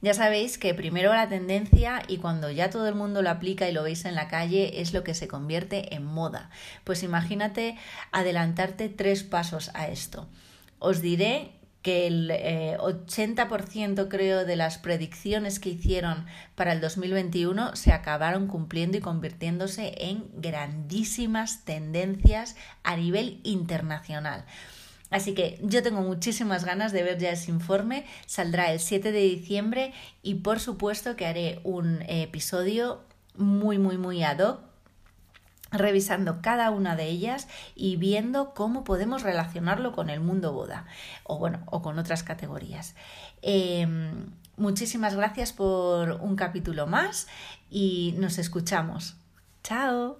Ya 0.00 0.14
sabéis 0.14 0.58
que 0.58 0.74
primero 0.74 1.12
la 1.12 1.28
tendencia 1.28 2.02
y 2.06 2.18
cuando 2.18 2.50
ya 2.50 2.70
todo 2.70 2.88
el 2.88 2.94
mundo 2.94 3.20
lo 3.20 3.30
aplica 3.30 3.68
y 3.68 3.72
lo 3.72 3.82
veis 3.82 4.04
en 4.04 4.14
la 4.14 4.28
calle 4.28 4.80
es 4.80 4.94
lo 4.94 5.02
que 5.02 5.12
se 5.12 5.26
convierte 5.26 5.94
en 5.94 6.04
moda. 6.04 6.50
Pues 6.84 7.02
imagínate 7.02 7.76
adelantarte 8.12 8.88
tres 8.88 9.24
pasos 9.24 9.70
a 9.74 9.88
esto. 9.88 10.28
Os 10.78 11.02
diré 11.02 11.57
que 11.82 12.06
el 12.06 12.30
80% 12.30 14.04
eh, 14.04 14.08
creo 14.08 14.44
de 14.44 14.56
las 14.56 14.78
predicciones 14.78 15.60
que 15.60 15.70
hicieron 15.70 16.26
para 16.54 16.72
el 16.72 16.80
2021 16.80 17.76
se 17.76 17.92
acabaron 17.92 18.46
cumpliendo 18.46 18.98
y 18.98 19.00
convirtiéndose 19.00 19.94
en 19.98 20.24
grandísimas 20.34 21.64
tendencias 21.64 22.56
a 22.82 22.96
nivel 22.96 23.40
internacional. 23.44 24.44
Así 25.10 25.34
que 25.34 25.58
yo 25.62 25.82
tengo 25.82 26.02
muchísimas 26.02 26.64
ganas 26.64 26.92
de 26.92 27.02
ver 27.02 27.18
ya 27.18 27.30
ese 27.30 27.50
informe. 27.50 28.04
Saldrá 28.26 28.70
el 28.72 28.80
7 28.80 29.10
de 29.10 29.20
diciembre 29.20 29.94
y 30.22 30.36
por 30.36 30.60
supuesto 30.60 31.16
que 31.16 31.26
haré 31.26 31.60
un 31.64 32.02
episodio 32.08 33.00
muy, 33.34 33.78
muy, 33.78 33.96
muy 33.96 34.22
ad 34.22 34.40
hoc 34.40 34.67
revisando 35.70 36.40
cada 36.40 36.70
una 36.70 36.96
de 36.96 37.06
ellas 37.06 37.48
y 37.74 37.96
viendo 37.96 38.54
cómo 38.54 38.84
podemos 38.84 39.22
relacionarlo 39.22 39.92
con 39.92 40.10
el 40.10 40.20
mundo 40.20 40.52
boda 40.52 40.86
o 41.24 41.38
bueno 41.38 41.60
o 41.66 41.82
con 41.82 41.98
otras 41.98 42.22
categorías. 42.22 42.94
Em, 43.42 44.32
muchísimas 44.56 45.14
gracias 45.14 45.52
por 45.52 46.12
un 46.12 46.36
capítulo 46.36 46.86
más 46.86 47.28
y 47.70 48.14
nos 48.18 48.38
escuchamos. 48.38 49.16
Chao 49.62 50.18